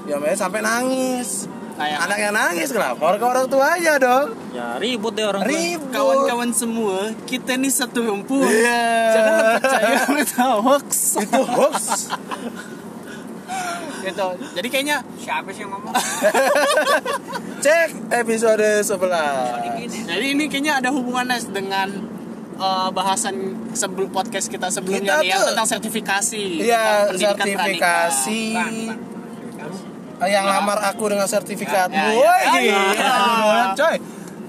diomelin 0.00 0.34
sampai 0.34 0.60
nangis 0.60 1.46
Yang 1.82 2.00
anak 2.02 2.18
yang 2.18 2.34
nangis 2.34 2.68
kenapa 2.70 3.06
ke 3.12 3.24
orang 3.24 3.46
tuanya 3.46 3.94
dong 3.96 4.28
ya 4.50 4.66
ribut 4.76 5.12
deh 5.12 5.24
orang 5.24 5.40
tua. 5.40 5.50
ribut 5.50 5.88
kawan-kawan 5.90 6.50
semua, 6.50 6.98
kita 7.24 7.54
nih 7.54 7.70
satu 7.70 8.02
rumpun. 8.02 8.44
Iya. 8.44 8.84
Jangan 9.10 9.34
percaya 9.56 9.94
berita 10.08 10.44
hoax. 10.58 10.88
itu 11.18 11.40
hoax 11.40 11.76
gitu. 14.00 14.26
Jadi 14.54 14.68
kayaknya 14.68 14.96
Siapa 15.16 15.48
sih 15.50 15.60
yang 15.60 15.72
ngomong? 15.72 15.92
cek 17.64 17.88
episode 18.10 18.80
11 18.80 20.08
jadi 20.08 20.26
ini 20.26 20.48
kayaknya 20.48 20.80
ada 20.80 20.88
hubungannya 20.88 21.36
dengan 21.46 21.88
eh, 22.56 22.88
bahasan 22.90 23.36
sebelum 23.70 24.08
podcast 24.08 24.48
kita 24.48 24.72
sebelumnya 24.72 25.20
Kita 25.20 25.36
tuh- 25.36 25.48
tentang 25.52 25.68
sertifikasi. 25.68 26.44
Iya, 26.58 27.12
sertifikasi. 27.12 28.40
Yang 30.20 30.46
lamar 30.46 30.78
aku 30.84 31.04
dengan 31.08 31.24
sertifikatmu. 31.24 31.96
Ya, 31.96 32.34
ya, 32.36 32.50
Woi, 32.52 32.64
ya, 32.68 32.80
ya. 32.92 33.12
Coy. 33.72 33.96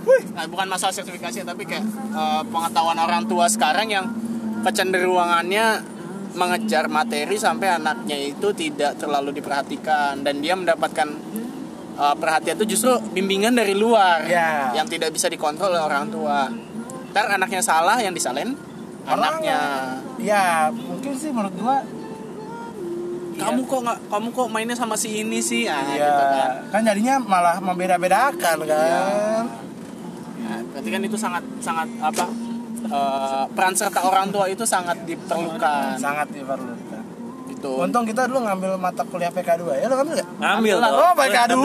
pranika. 0.01 0.19
Nah, 0.33 0.45
bukan 0.49 0.67
masalah 0.67 0.91
sertifikasi 0.91 1.45
tapi 1.45 1.63
kayak 1.63 1.85
eh, 2.11 2.41
pengetahuan 2.49 2.97
orang 2.97 3.23
tua 3.25 3.45
sekarang 3.47 3.87
yang 3.87 4.05
kecenderungannya 4.61 5.65
mengejar 6.31 6.87
materi 6.87 7.35
sampai 7.35 7.75
anaknya 7.75 8.17
itu 8.17 8.49
tidak 8.51 8.95
terlalu 8.95 9.35
diperhatikan 9.35 10.23
dan 10.23 10.39
dia 10.39 10.57
mendapatkan 10.57 11.07
eh, 11.95 12.15
perhatian 12.17 12.55
itu 12.57 12.75
justru 12.75 12.91
bimbingan 13.11 13.53
dari 13.53 13.77
luar 13.77 14.25
Ya. 14.25 14.73
yang 14.73 14.89
tidak 14.89 15.13
bisa 15.13 15.29
dikontrol 15.29 15.71
oleh 15.71 15.83
orang 15.83 16.09
tua. 16.09 16.49
Ntar 17.11 17.35
anaknya 17.35 17.61
salah 17.61 17.99
yang 17.99 18.11
disalahin 18.11 18.57
anaknya. 19.03 19.59
Ya, 20.17 20.69
mungkin 20.69 21.13
sih 21.13 21.29
menurut 21.29 21.53
gua 21.57 21.81
Kamu 23.41 23.61
kok 23.63 23.79
nggak 23.81 23.97
kamu 24.07 24.27
kok 24.29 24.47
mainnya 24.47 24.75
sama 24.75 24.93
si 24.93 25.09
ini 25.17 25.39
sih? 25.39 25.65
Ah, 25.65 25.81
ya 25.83 25.97
gitu 25.99 26.23
kan. 26.27 26.51
kan 26.69 26.81
jadinya 26.83 27.15
malah 27.17 27.57
membeda-bedakan 27.57 28.57
kan. 28.63 29.43
Ya, 30.39 30.55
berarti 30.67 30.89
kan 30.89 31.01
itu 31.01 31.17
sangat 31.17 31.43
sangat 31.59 31.87
apa? 31.99 32.25
eh, 32.83 33.43
peran 33.49 33.73
serta 33.73 34.01
orang 34.01 34.29
tua 34.29 34.45
itu 34.45 34.63
sangat 34.63 35.01
diperlukan. 35.03 35.95
Sangat 35.97 36.27
diperlukan. 36.29 37.01
Gitu. 37.47 37.67
itu 37.67 37.71
Untung 37.77 38.03
kita 38.03 38.25
dulu 38.25 38.41
ngambil 38.41 38.73
mata 38.75 39.03
kuliah 39.03 39.29
PK2 39.29 39.63
ya, 39.75 39.85
lo 39.85 39.95
ngambil 39.95 40.13
gak? 40.17 40.29
Ngambil 40.33 40.49
Ambil 40.51 40.75
lah. 40.77 40.89
dong. 40.89 40.97
Oh, 40.99 41.13
PK2. 41.13 41.55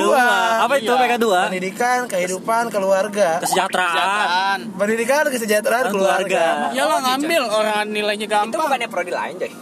Apa 0.61 0.75
itu 0.77 0.85
Iya. 0.87 1.01
PK2? 1.01 1.27
Pendidikan, 1.47 1.99
kehidupan, 2.07 2.65
keluarga. 2.69 3.29
Kesejahteraan. 3.39 3.97
kesejahteraan 3.97 4.59
Pendidikan, 4.75 5.23
kesejahteraan, 5.27 5.85
keluarga. 5.89 6.27
Keluarga. 6.27 6.77
ya 6.77 6.83
lo 6.85 6.97
ngambil 7.01 7.43
orang 7.45 7.85
nilainya 7.89 8.27
Itu 8.27 8.35
gampang 8.35 8.67
bukannya 8.67 8.89
prodi 8.89 9.11
lain, 9.11 9.35
coy. 9.37 9.53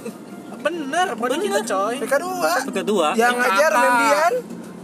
Bener 0.65 1.09
bener 1.13 1.39
kita 1.39 1.61
coy 1.63 1.95
PK2. 2.01 2.27
PK2. 2.67 2.93
Yang 3.15 3.35
ngajar 3.37 3.71
Mendian. 3.75 4.33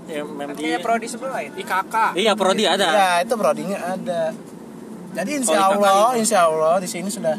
Ya, 0.04 0.22
mem- 0.22 0.52
Kayak 0.52 0.80
prodi 0.80 1.06
sebelah 1.06 1.32
lain. 1.34 1.50
IKK 1.56 1.94
Iya, 2.14 2.32
prodi 2.34 2.64
ada. 2.64 2.82
Ya, 2.84 3.10
itu 3.22 3.34
prodinya 3.34 3.78
ada. 3.90 4.22
Jadi 5.10 5.30
insya 5.36 5.56
Oh, 5.64 5.72
IKK 5.72 5.80
Allah, 5.80 6.10
insya 6.14 6.38
Allah 6.44 6.74
di 6.76 6.86
sini 6.86 7.08
sudah 7.08 7.38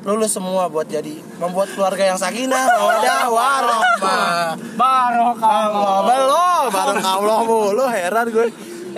lulus 0.00 0.30
semua 0.30 0.68
buat 0.68 0.86
jadi 0.86 1.10
membuat 1.36 1.68
keluarga 1.70 2.04
yang 2.06 2.16
sakinah, 2.16 2.64
mawadah, 2.70 3.22
warahmah. 3.28 4.56
barokah 4.72 5.52
Allah 5.66 5.96
belum, 6.06 6.64
bareng 6.70 7.02
Allah 7.02 7.38
mulu 7.42 7.84
heran 7.86 8.26
gue. 8.28 8.46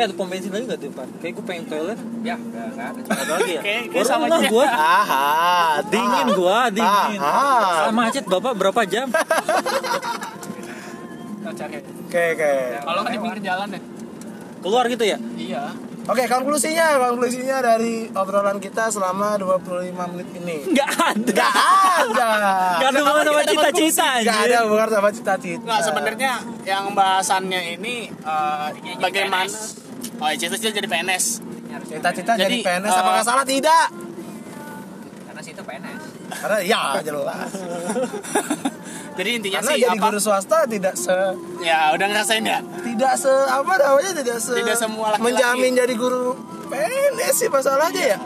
Eh, 0.01 0.03
ada 0.03 0.15
pom 0.15 0.25
bensin 0.25 0.49
lagi 0.49 0.65
nggak 0.65 0.81
di 0.81 0.87
depan? 0.87 1.07
Kayak 1.21 1.33
gue 1.37 1.45
pengen 1.45 1.65
toilet. 1.67 1.99
Ya, 2.23 2.35
enggak 2.35 2.67
enggak 2.67 2.87
ada. 2.89 3.01
Ada 3.13 3.33
lagi 3.37 3.53
ya? 3.53 3.61
Kayak- 3.61 3.85
kayak 3.87 4.01
Baru 4.01 4.09
sama 4.09 4.25
aja. 4.27 4.49
gua. 4.49 4.67
Aha, 4.67 5.27
Dingin 5.87 6.27
gua, 6.33 6.59
dingin. 6.71 7.21
Aha. 7.21 7.53
Sama 7.83 7.93
macet 8.01 8.25
bapak 8.25 8.53
berapa 8.55 8.81
jam? 8.85 9.07
Oke, 11.51 11.79
oke. 12.33 12.53
kalau 12.81 13.01
nggak 13.01 13.13
di 13.13 13.21
pinggir 13.21 13.41
jalan 13.45 13.69
ya 13.71 13.81
Keluar 14.61 14.85
gitu 14.87 15.05
ya? 15.05 15.19
iya 15.37 15.65
Oke, 16.03 16.27
konklusinya, 16.27 16.99
konklusinya 16.99 17.63
dari 17.63 18.11
obrolan 18.11 18.59
kita 18.59 18.91
selama 18.91 19.39
25 19.39 19.95
menit 20.11 20.29
ini. 20.35 20.57
Nggak 20.67 20.91
ada. 20.91 21.31
Gak 21.31 21.55
ada. 22.03 22.31
Nggak 22.75 22.89
ada 22.89 22.99
hubungan 22.99 23.25
sama 23.29 23.43
cita-cita 23.47 24.09
Gak 24.19 24.27
anjir. 24.27 24.49
ada 24.49 24.59
hubungan 24.67 24.89
sama 24.91 25.09
cita-cita. 25.13 25.63
nggak 25.63 25.81
sebenarnya 25.85 26.33
yang 26.65 26.85
bahasannya 26.91 27.61
ini 27.79 27.97
eh, 28.11 28.67
bagaimana 28.99 29.55
oh 30.21 30.27
ya 30.29 30.37
cita-cita 30.37 30.73
jadi 30.77 30.89
PNS 30.89 31.25
Cita-cita 31.81 32.33
jadi, 32.35 32.45
Jadi, 32.47 32.57
PNS 32.67 32.93
eh, 32.93 33.01
apakah 33.03 33.23
salah? 33.23 33.45
Tidak. 33.47 33.87
Karena 35.27 35.41
situ 35.41 35.63
PNS. 35.63 36.03
Karena 36.31 36.59
ya 36.63 36.83
jelas. 37.03 37.51
jadi 39.19 39.31
intinya 39.39 39.59
Karena 39.63 39.71
sih 39.75 39.83
jadi 39.83 39.99
apa 39.99 40.07
guru 40.07 40.19
swasta 40.19 40.59
tidak 40.67 40.95
se 40.95 41.15
ya 41.61 41.91
udah 41.95 42.07
ngerasain 42.09 42.43
ya 42.43 42.59
tidak 42.63 43.13
se 43.19 43.31
apa 43.31 43.73
namanya 43.77 44.13
tidak 44.23 44.39
se 44.39 44.55
Tidak 44.55 44.77
semua 44.79 45.15
laki-laki. 45.15 45.25
menjamin 45.27 45.73
jadi 45.79 45.95
guru 45.95 46.35
PNS 46.71 47.35
sih 47.35 47.49
masalahnya 47.51 48.03
ya. 48.17 48.19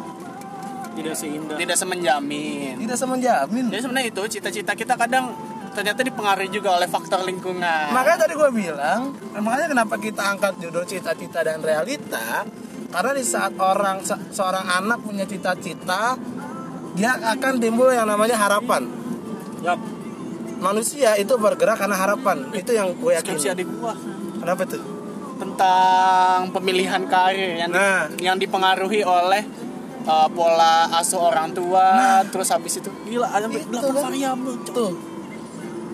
Tidak 0.94 1.14
seindah. 1.18 1.56
tidak 1.58 1.74
semenjamin 1.74 2.78
Tidak 2.78 2.94
semenjamin. 2.96 3.64
jadi 3.66 3.80
sebenarnya 3.82 4.08
itu 4.14 4.22
cita-cita 4.30 4.72
kita 4.72 4.94
kadang 4.94 5.34
ternyata 5.74 6.00
dipengaruhi 6.00 6.48
juga 6.48 6.72
oleh 6.72 6.86
faktor 6.86 7.20
lingkungan 7.22 7.90
Makanya 7.90 8.18
tadi 8.20 8.32
gue 8.32 8.50
bilang, 8.50 9.10
makanya 9.34 9.68
kenapa 9.68 9.94
kita 9.96 10.22
angkat 10.24 10.56
judul 10.58 10.84
cita-cita 10.84 11.42
dan 11.42 11.58
realita? 11.58 12.46
Karena 12.88 13.10
di 13.10 13.22
saat 13.22 13.52
orang 13.56 13.98
se- 14.00 14.30
seorang 14.30 14.62
anak 14.64 15.02
punya 15.02 15.22
cita-cita, 15.24 16.14
dia 16.94 17.10
akan 17.12 17.58
timbul 17.58 17.90
yang 17.90 18.06
namanya 18.06 18.38
harapan. 18.38 18.86
Yap. 19.60 19.82
Manusia 20.56 21.12
itu 21.14 21.34
bergerak 21.34 21.76
karena 21.76 21.98
harapan. 21.98 22.48
Itu 22.52 22.70
yang 22.70 22.94
gue 22.94 23.12
yakin. 23.12 23.34
skripsi 23.34 23.48
adik 23.50 23.68
gua 23.74 23.92
Kenapa 24.38 24.62
tuh? 24.64 24.80
tentang 25.34 26.46
pemilihan 26.48 27.02
karir 27.04 27.58
yang 27.58 27.68
di- 27.68 27.76
Nah. 27.76 28.06
yang 28.22 28.36
dipengaruhi 28.38 29.02
oleh 29.02 29.42
uh, 30.04 30.30
pola 30.30 30.86
asuh 30.94 31.18
orang 31.24 31.50
tua 31.50 31.90
terus 32.24 32.48
habis 32.48 32.78
itu 32.78 32.86
gila 33.04 33.26
ada 33.28 33.50
delapan 33.50 33.82
kan. 33.90 34.02
variabel. 34.06 34.54
Tuh. 34.64 34.94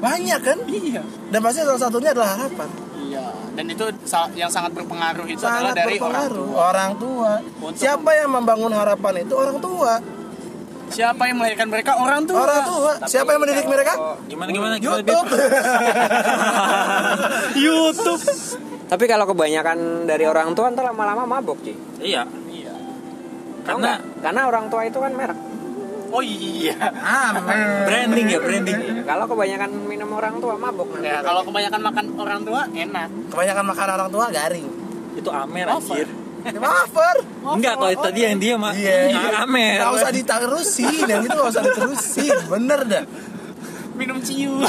Banyak 0.01 0.41
kan? 0.41 0.59
iya 0.67 1.03
Dan 1.29 1.39
pasti 1.41 1.61
salah 1.61 1.79
satunya 1.79 2.11
adalah 2.11 2.35
harapan. 2.35 2.69
iya 2.99 3.25
dan 3.51 3.67
itu 3.67 3.83
yang 4.33 4.49
sangat 4.49 4.71
berpengaruh 4.73 5.27
itu 5.27 5.39
adalah 5.39 5.61
Sangat 5.61 5.75
dari 5.77 5.95
orang 5.95 6.01
berpengaruh. 6.01 6.47
tua 6.47 6.63
Orang 6.63 6.91
tua. 6.97 7.31
Untuk- 7.61 7.77
Siapa 7.77 8.11
yang 8.15 8.29
membangun 8.31 8.71
harapan 8.73 9.13
itu 9.21 9.35
orang 9.35 9.59
tua. 9.59 9.93
siapa 10.91 11.23
yang 11.25 11.37
melahirkan 11.39 11.67
mereka 11.67 11.91
orang 11.95 12.21
tua 12.25 12.41
Orang 12.41 12.61
tua. 12.65 12.91
Siapa 13.05 13.29
yang 13.29 13.41
mendidik 13.41 13.65
mereka? 13.65 13.93
Gimana 14.27 14.49
gimana 14.51 14.75
gimana 14.75 14.99
YouTube. 14.99 15.29
YouTube. 17.61 18.23
Tapi 18.87 19.05
kalau 19.07 19.25
kebanyakan 19.25 20.05
dari 20.05 20.25
orang 20.25 20.51
tua 20.51 20.69
ntar 20.69 20.85
lama-lama 20.85 21.23
mabok, 21.29 21.59
Ci. 21.63 21.73
Iya. 22.01 22.25
iya 22.49 22.73
Karena 23.63 24.01
karena 24.19 24.41
orang 24.47 24.65
tua 24.67 24.83
itu 24.83 24.97
kan 24.97 25.13
merek. 25.15 25.39
Oh 26.11 26.23
iya 26.23 26.75
Amin. 26.91 27.87
branding 27.87 28.27
ya, 28.29 28.39
branding. 28.39 28.79
Kalau 29.07 29.25
kebanyakan 29.27 29.71
minum 29.87 30.11
orang 30.13 30.35
tua 30.39 30.55
mabok 30.55 30.89
nanti. 30.95 31.09
ya 31.09 31.23
kalau 31.23 31.43
kebanyakan 31.43 31.81
makan 31.81 32.05
orang 32.19 32.41
tua 32.43 32.61
enak 32.69 33.09
Kebanyakan 33.31 33.65
makan 33.67 33.87
orang 33.95 34.09
tua 34.11 34.25
garing. 34.29 34.67
Itu 35.15 35.31
Amer 35.31 35.67
anjir. 35.67 36.09
Mafer. 36.65 37.17
Enggak, 37.45 37.75
kalau 37.77 37.93
tadi 38.01 38.21
yang 38.25 38.41
dia 38.41 38.55
mah 38.57 38.73
Iya. 38.73 39.45
Amer. 39.45 39.77
Gak 39.77 39.93
usah 39.93 40.11
diterusin, 40.11 41.05
yang 41.05 41.21
itu 41.21 41.37
gak 41.37 41.51
usah 41.53 41.63
diterusin, 41.63 42.37
bener 42.49 42.81
dah. 42.89 43.05
minum 43.93 44.17
ciu 44.25 44.65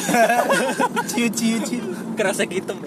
Ciu 1.15 1.27
ciu 1.31 1.57
ciu. 1.63 1.79
Kerasa 2.19 2.43
gitu. 2.43 2.75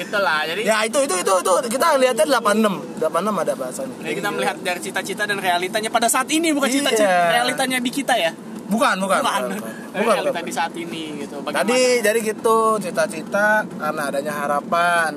itulah 0.00 0.40
jadi 0.42 0.60
Ya 0.62 0.78
itu 0.82 0.98
itu 1.00 1.14
itu 1.14 1.32
itu 1.36 1.52
kita 1.68 1.86
lihatnya 1.94 2.26
86 2.32 2.98
86 2.98 3.04
ada 3.36 3.52
bahasanya. 3.54 3.94
Jadi 3.98 4.14
kita 4.16 4.28
melihat 4.30 4.56
dari 4.58 4.80
cita-cita 4.80 5.22
dan 5.24 5.38
realitanya 5.38 5.88
pada 5.88 6.06
saat 6.06 6.28
ini 6.28 6.50
bukan 6.50 6.66
Iya. 6.66 6.76
cita-cita 6.80 7.16
realitanya 7.30 7.78
di 7.78 7.90
kita 7.90 8.14
ya. 8.16 8.32
Bukan 8.66 8.96
bukan. 8.98 9.20
Bukan. 9.20 9.42
Bukan. 9.50 9.72
Bukan, 9.90 10.14
realita 10.14 10.30
bukan. 10.32 10.44
di 10.44 10.52
saat 10.52 10.72
ini 10.74 11.02
gitu. 11.20 11.36
Bagaimana 11.38 11.66
Tadi 11.66 11.80
jadi 12.00 12.18
gitu 12.22 12.58
cita-cita 12.78 13.46
karena 13.68 14.02
adanya 14.06 14.32
harapan. 14.34 15.10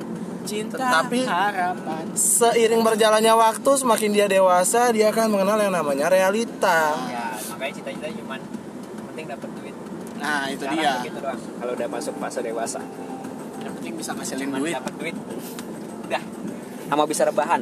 cinta 0.44 0.76
Tetapi- 0.76 1.24
harapan. 1.24 2.04
Seiring 2.14 2.84
berjalannya 2.84 3.32
waktu 3.32 3.72
semakin 3.74 4.10
dia 4.12 4.28
dewasa 4.28 4.92
dia 4.92 5.08
akan 5.08 5.32
mengenal 5.32 5.56
yang 5.58 5.72
namanya 5.72 6.12
realita. 6.12 6.92
Ya, 7.08 7.32
makanya 7.48 7.74
cita-cita 7.74 8.12
cuma 8.14 8.36
penting 9.08 9.26
dapat 9.26 9.50
duit. 9.56 9.76
Nah, 10.20 10.48
itu 10.48 10.60
Sekarang 10.60 11.00
dia. 11.00 11.12
doang. 11.14 11.40
Kalau 11.40 11.72
udah 11.74 11.88
masuk 11.90 12.14
fase 12.18 12.40
dewasa, 12.42 12.80
penting 13.84 14.00
bisa 14.00 14.16
ngasilin 14.16 14.48
cuma 14.48 14.58
duit. 14.64 14.74
dapat 14.74 14.94
duit. 14.96 15.16
Udah. 16.08 16.24
Sama 16.88 17.04
bisa 17.04 17.22
rebahan. 17.28 17.62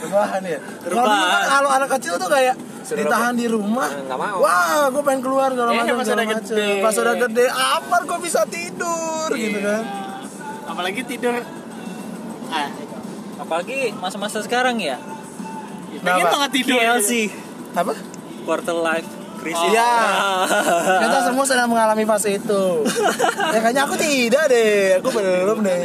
Rebahan 0.00 0.40
ya. 0.42 0.58
Kalau 0.80 0.88
Rebahan. 0.88 1.12
dulu 1.12 1.26
kan 1.28 1.42
kalau 1.44 1.70
anak 1.70 1.88
kecil 1.92 2.14
tuh 2.16 2.30
kayak 2.32 2.54
Suruh 2.80 3.04
ditahan 3.04 3.34
di 3.36 3.46
rumah. 3.46 3.84
Eh, 3.86 4.00
nggak 4.08 4.16
mau. 4.18 4.38
Wah, 4.40 4.88
gue 4.88 5.02
pengen 5.04 5.20
keluar 5.20 5.52
Iya, 5.52 5.60
macam. 5.60 5.94
pas 6.00 6.08
udah 6.08 6.26
gede. 6.32 6.68
Pas 6.80 6.94
udah 6.96 7.14
gede, 7.20 7.44
apa 7.52 7.96
gue 8.00 8.18
bisa 8.24 8.40
tidur 8.48 9.28
gitu 9.36 9.58
kan? 9.60 9.82
Apalagi 10.64 11.00
tidur 11.04 11.36
ah, 12.48 12.68
Apalagi 13.38 13.92
masa-masa 13.94 14.40
sekarang 14.40 14.80
ya. 14.80 14.96
pengen 16.00 16.26
banget 16.26 16.50
tidur. 16.64 16.80
KLC, 16.80 17.28
Apa? 17.76 17.92
quarter 18.48 18.72
life 18.72 19.08
crisis. 19.38 19.70
Iya. 19.70 19.86
Ah. 19.86 20.44
Kita 21.06 21.18
semua 21.24 21.44
sedang 21.44 21.68
mengalami 21.68 22.02
fase 22.02 22.36
itu. 22.36 22.62
ya 23.54 23.58
kayaknya 23.58 23.82
aku 23.84 23.94
tidak 23.94 24.44
deh, 24.46 24.98
aku 24.98 25.08
belum 25.10 25.58
deh. 25.62 25.78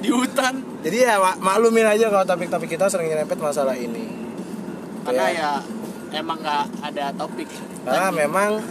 Di 0.00 0.08
hutan. 0.08 0.62
Jadi 0.80 0.96
ya 1.02 1.18
mak- 1.18 1.38
maklumin 1.38 1.84
aja 1.84 2.08
kalau 2.08 2.24
topik-topik 2.24 2.70
kita 2.70 2.86
sering 2.86 3.10
nyerempet 3.10 3.36
masalah 3.36 3.74
ini. 3.74 4.06
Karena 5.02 5.26
Ya. 5.28 5.52
ya 6.08 6.18
emang 6.18 6.38
nggak 6.38 6.64
ada 6.80 7.10
topik. 7.12 7.50
Karena 7.82 8.08
memang 8.08 8.62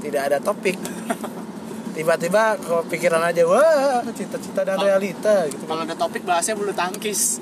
tidak 0.00 0.32
ada 0.32 0.38
topik. 0.40 0.76
Tiba-tiba 1.96 2.56
kepikiran 2.56 3.20
aja, 3.20 3.44
wah 3.44 4.00
cita-cita 4.10 4.64
dan 4.64 4.80
realita 4.80 5.44
gitu. 5.46 5.68
Kalau 5.68 5.84
ada 5.84 5.92
topik 5.92 6.24
bahasnya 6.24 6.56
bulu 6.56 6.72
tangkis. 6.72 7.36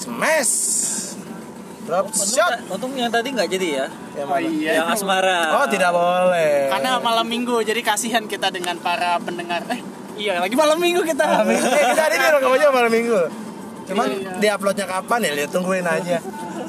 Smash. 0.00 0.54
Drop 1.80 2.06
shot. 2.10 2.60
Untung 2.68 2.92
yang 2.94 3.08
tadi 3.08 3.30
nggak 3.30 3.48
jadi 3.48 3.68
ya. 3.74 3.86
Ya, 4.12 4.24
Oh 4.24 4.38
iya. 4.38 4.70
Yang 4.78 4.88
asmara. 4.94 5.40
Oh 5.54 5.66
tidak 5.66 5.90
boleh. 5.90 6.68
Karena 6.68 6.98
malam 6.98 7.24
minggu 7.24 7.60
jadi 7.60 7.80
kasihan 7.80 8.24
kita 8.24 8.48
dengan 8.48 8.76
para 8.78 9.16
pendengar. 9.18 9.64
Eh, 9.66 9.80
iya 10.16 10.38
lagi 10.38 10.54
malam 10.54 10.76
minggu 10.76 11.00
kita. 11.02 11.24
Malam 11.24 11.46
minggu. 11.48 11.66
Eh, 11.66 11.84
kita 11.88 12.02
hari 12.02 12.14
ini 12.14 12.26
rekamannya 12.30 12.68
malam 12.70 12.90
minggu. 12.90 13.20
Cuman 13.86 14.06
Iya. 14.08 14.30
di 14.36 14.46
uploadnya 14.48 14.86
kapan 14.86 15.18
ya? 15.20 15.32
Lihat 15.34 15.50
tungguin 15.50 15.82
aja. 15.82 16.18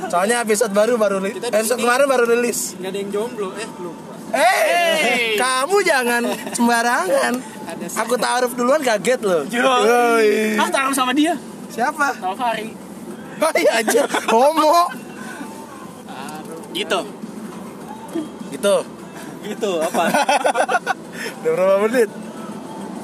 Soalnya 0.07 0.41
episode 0.41 0.71
baru 0.71 0.97
baru 0.97 1.19
li- 1.19 1.37
episode 1.37 1.77
kemarin 1.77 2.05
baru 2.05 2.25
rilis. 2.25 2.73
Nggak 2.75 2.89
ada 2.89 2.97
yang 2.97 3.11
jomblo. 3.11 3.47
Eh, 3.53 3.67
lupa. 3.77 4.11
Eh, 4.31 4.57
Hey. 4.97 5.27
kamu 5.35 5.75
jangan 5.83 6.23
sembarangan. 6.51 7.33
Aku 7.99 8.15
taruh 8.15 8.49
duluan 8.49 8.79
kaget 8.79 9.21
loh. 9.21 9.43
Yoi. 9.45 10.55
Ah, 10.55 10.67
taruh 10.67 10.91
sama 10.91 11.11
dia. 11.11 11.35
Siapa? 11.67 12.15
Sama 12.15 12.55
Hai 13.41 13.65
aja, 13.81 14.05
homo. 14.29 14.85
Gitu. 16.77 16.99
Gitu. 18.53 18.75
Gitu 19.41 19.71
apa? 19.81 20.03
Udah 21.41 21.51
berapa 21.57 21.75
menit? 21.89 22.09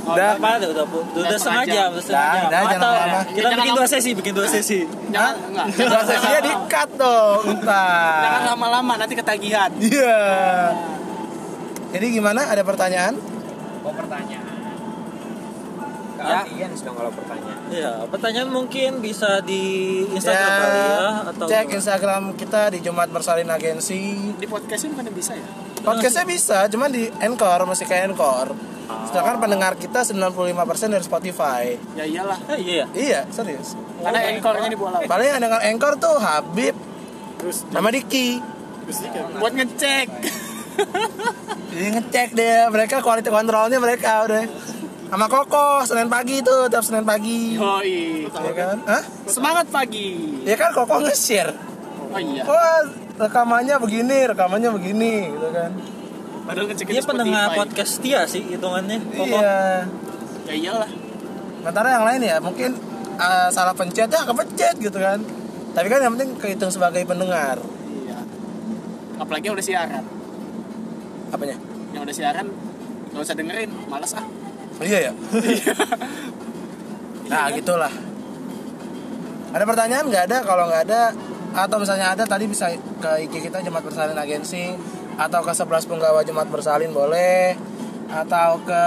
Udah. 0.08 0.40
Apa 0.40 0.50
udah 0.62 0.70
udah, 0.72 0.86
udah, 0.88 1.26
udah 1.26 1.40
setengah 1.42 1.66
jam, 1.68 1.88
udah 1.92 2.04
setengah 2.06 2.48
Dah, 2.48 2.62
jam. 2.70 2.80
Atau 2.80 2.94
kita 3.34 3.48
bikin 3.58 3.74
dua 3.76 3.88
sesi, 3.90 4.10
bikin 4.16 4.34
dua 4.38 4.48
sesi. 4.48 4.80
Jangan 5.12 5.34
enggak. 5.52 5.66
Dua 5.74 6.02
sesinya 6.06 6.42
di 6.46 6.54
cut 6.70 6.90
dong, 6.96 7.40
entar. 7.58 8.22
Jangan 8.24 8.42
lama-lama 8.54 8.94
nanti 9.02 9.14
ketagihan. 9.18 9.74
Iya. 9.82 10.22
Jadi 11.92 12.06
gimana? 12.14 12.48
Ada 12.48 12.62
pertanyaan? 12.64 13.18
Oh 13.84 13.92
pertanyaan. 13.96 14.27
Ya. 16.28 16.40
audiens 16.44 16.80
dong 16.84 16.96
kalau 16.96 17.12
pertanyaan. 17.16 17.60
Iya, 17.68 17.92
pertanyaan 18.12 18.50
mungkin 18.52 18.92
bisa 19.00 19.40
di 19.44 19.64
Instagram 20.12 20.52
kali 20.52 20.80
ya 20.80 21.08
atau 21.32 21.46
cek 21.48 21.68
Instagram 21.74 22.24
kita 22.36 22.62
di 22.76 22.80
Jumat 22.84 23.08
Bersalin 23.08 23.48
Agensi. 23.48 24.36
Di 24.36 24.48
podcastnya 24.48 24.92
bukan 24.96 25.12
bisa 25.16 25.32
ya? 25.36 25.48
Podcastnya 25.82 26.26
bisa, 26.28 26.58
cuman 26.68 26.90
di 26.92 27.08
Anchor 27.08 27.64
masih 27.64 27.86
kayak 27.88 28.12
Anchor. 28.12 28.52
Sedangkan 29.08 29.40
pendengar 29.40 29.76
kita 29.76 30.04
95% 30.04 30.92
dari 30.92 31.04
Spotify. 31.04 31.64
Ya 31.96 32.04
iyalah. 32.08 32.40
Eh, 32.56 32.60
iya. 32.60 32.86
Iya, 32.92 33.20
serius. 33.32 33.76
Ada 34.04 34.20
anchornya 34.32 34.68
di 34.72 34.80
bola. 34.80 35.04
Paling 35.04 35.28
yang 35.28 35.42
dengar 35.44 35.60
Anchor 35.64 35.94
tuh 36.00 36.16
Habib 36.20 36.76
Terus 37.38 37.68
sama 37.70 37.92
Diki. 37.94 38.40
buat 39.38 39.54
ngecek. 39.54 40.08
Jadi 41.68 41.88
ngecek 42.00 42.30
deh 42.34 42.72
mereka 42.72 43.04
quality 43.04 43.30
kontrolnya 43.30 43.78
mereka 43.78 44.24
udah. 44.26 44.44
Sama 45.08 45.32
Koko 45.32 45.88
Senin 45.88 46.12
pagi 46.12 46.44
tuh, 46.44 46.68
tiap 46.68 46.84
Senin 46.84 47.08
pagi. 47.08 47.56
Yoi. 47.56 48.28
Ya 48.28 48.52
kan? 48.52 48.78
Hah? 48.84 49.04
Semangat 49.24 49.72
pagi. 49.72 50.44
Ya 50.44 50.60
kan 50.60 50.76
Koko 50.76 51.00
nge-share. 51.00 51.56
Oh 52.12 52.20
iya. 52.20 52.44
Wah, 52.44 52.84
rekamannya 53.16 53.80
begini, 53.80 54.28
rekamannya 54.28 54.70
begini 54.76 55.32
gitu 55.32 55.48
kan. 55.56 55.72
Padahal 56.48 56.66
ngecekin 56.72 56.94
Dia 56.96 57.04
pendengar 57.04 57.48
podcast 57.56 57.94
dia 58.04 58.28
sih 58.28 58.44
hitungannya. 58.52 59.00
Koko. 59.16 59.38
Iya. 59.40 59.88
Ya 60.48 60.54
iyalah. 60.56 60.92
Sementara 61.64 61.88
yang 61.92 62.06
lain 62.08 62.22
ya 62.28 62.36
mungkin 62.44 62.72
uh, 63.16 63.48
salah 63.52 63.76
pencet 63.76 64.12
ya 64.12 64.22
kepencet 64.28 64.76
gitu 64.76 65.00
kan. 65.00 65.24
Tapi 65.72 65.88
kan 65.88 66.04
yang 66.04 66.20
penting 66.20 66.36
kehitung 66.36 66.72
sebagai 66.72 67.08
pendengar. 67.08 67.64
Iya. 67.88 68.20
Apalagi 69.24 69.48
yang 69.48 69.56
udah 69.56 69.68
siaran. 69.68 70.04
Apanya? 71.32 71.56
Yang 71.96 72.02
udah 72.12 72.16
siaran 72.16 72.48
gak 73.08 73.24
usah 73.24 73.36
dengerin, 73.40 73.72
males 73.88 74.14
ah. 74.14 74.26
Iya 74.78 75.10
ya. 75.10 75.12
nah 77.32 77.50
gitulah. 77.54 77.94
Ada 79.54 79.64
pertanyaan 79.64 80.06
nggak 80.06 80.24
ada? 80.30 80.38
Kalau 80.46 80.64
nggak 80.70 80.84
ada 80.90 81.02
atau 81.58 81.78
misalnya 81.82 82.14
ada 82.14 82.24
tadi 82.30 82.46
bisa 82.46 82.70
ke 83.02 83.12
IG 83.26 83.50
kita 83.50 83.66
Jemaat 83.66 83.82
Bersalin 83.88 84.18
Agensi 84.20 84.78
atau 85.18 85.42
ke 85.42 85.50
11 85.50 85.90
penggawa 85.90 86.22
Jemaat 86.22 86.54
Bersalin 86.54 86.94
boleh 86.94 87.58
atau 88.08 88.62
ke 88.62 88.84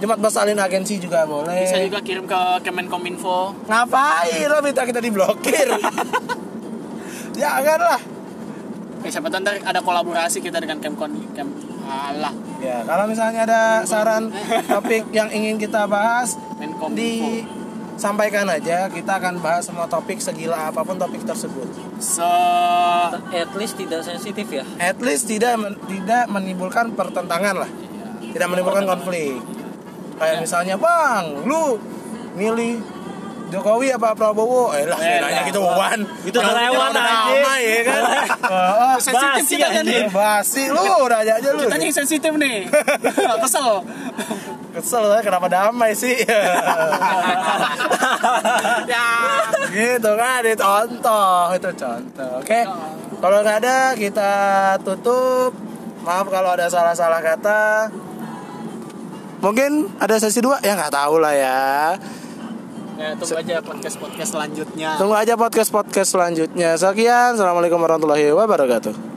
Jemaat 0.00 0.20
Bersalin 0.24 0.56
Agensi 0.56 0.96
juga 0.96 1.28
boleh. 1.28 1.68
Bisa 1.68 1.78
juga 1.84 2.00
kirim 2.00 2.24
ke 2.24 2.40
Kemenkominfo. 2.64 3.52
Ngapain 3.68 4.48
lo 4.48 4.58
minta 4.64 4.88
kita 4.88 5.04
diblokir? 5.04 5.68
Jangan 7.38 7.80
lah. 7.82 8.00
Eh, 9.04 9.12
siapa 9.12 9.28
tahu 9.28 9.44
ntar 9.44 9.60
ada 9.60 9.84
kolaborasi 9.84 10.40
kita 10.40 10.64
dengan 10.64 10.80
Kemkon 10.80 11.12
Kem 11.36 11.73
Alah, 11.84 12.32
Ya, 12.56 12.80
kalau 12.80 13.04
misalnya 13.04 13.44
ada 13.44 13.62
saran 13.84 14.32
topik 14.66 15.12
yang 15.12 15.28
ingin 15.28 15.56
kita 15.56 15.84
bahas, 15.84 16.32
Menkominfo. 16.56 16.96
disampaikan 16.96 18.48
aja. 18.48 18.88
Kita 18.88 19.12
akan 19.14 19.38
bahas 19.38 19.68
semua 19.68 19.84
topik 19.84 20.16
segila 20.16 20.72
apa 20.72 20.80
pun 20.80 20.96
topik 20.96 21.22
tersebut. 21.22 21.68
Se 21.98 22.24
At 23.30 23.52
least 23.52 23.76
tidak 23.76 24.00
sensitif 24.00 24.48
ya. 24.48 24.64
At 24.78 24.96
least 24.98 25.28
tidak 25.28 25.54
men- 25.56 25.76
tidak 25.84 26.24
menimbulkan 26.26 26.92
pertentangan 26.92 27.54
lah. 27.58 27.70
Tidak 28.24 28.48
menimbulkan 28.48 28.88
konflik. 28.88 29.44
Kayak 30.14 30.40
misalnya, 30.40 30.74
"Bang, 30.74 31.44
lu 31.44 31.76
milih 32.34 32.80
Jokowi 33.54 33.94
apa 33.94 34.18
Prabowo?" 34.18 34.74
Eh 34.74 34.90
lah, 34.90 34.98
Eh, 34.98 35.22
nanya 35.22 35.46
gitu 35.46 35.62
Wan. 35.62 36.02
Itu 36.26 36.42
udah 36.42 36.54
lewat, 36.58 36.90
lama 36.90 37.54
ya 37.62 37.80
kan. 37.86 38.02
Heeh. 38.52 38.94
sensitif 38.98 39.44
kita 39.62 39.80
nih. 39.86 40.10
Basi 40.10 40.66
lu 40.74 40.82
udah 40.82 41.22
aja 41.22 41.38
aja 41.38 41.48
lu. 41.54 41.62
Kitanya 41.62 41.86
yang 41.86 41.94
sensitif 41.94 42.32
nih. 42.34 42.66
Kesel. 43.46 43.86
Kesel 44.74 45.06
lah 45.06 45.22
kenapa 45.22 45.46
damai 45.46 45.94
sih? 45.94 46.18
ya. 48.92 49.06
gitu 49.70 50.10
kan 50.14 50.42
itu 50.46 50.58
contoh 50.58 51.50
itu 51.54 51.70
contoh 51.74 52.30
oke 52.38 52.60
kalau 53.18 53.38
nggak 53.42 53.58
ada 53.64 53.78
kita 53.98 54.32
tutup 54.82 55.50
maaf 56.04 56.26
kalau 56.30 56.54
ada 56.54 56.66
salah-salah 56.70 57.20
kata 57.22 57.90
mungkin 59.40 59.90
ada 59.98 60.16
sesi 60.20 60.40
dua 60.40 60.60
ya 60.62 60.78
nggak 60.78 60.94
tahu 60.94 61.18
lah 61.20 61.34
ya 61.34 61.62
Ya, 62.94 63.10
tunggu 63.18 63.34
aja 63.34 63.58
podcast-podcast 63.58 64.30
selanjutnya. 64.38 64.88
tunggu 64.98 65.14
aja 65.18 65.34
podcast 65.34 65.70
podcast 65.74 66.14
selanjutnya 66.14 66.78
sekian 66.78 67.34
assalamualaikum 67.34 67.82
warahmatullahi 67.82 68.30
wabarakatuh 68.30 69.13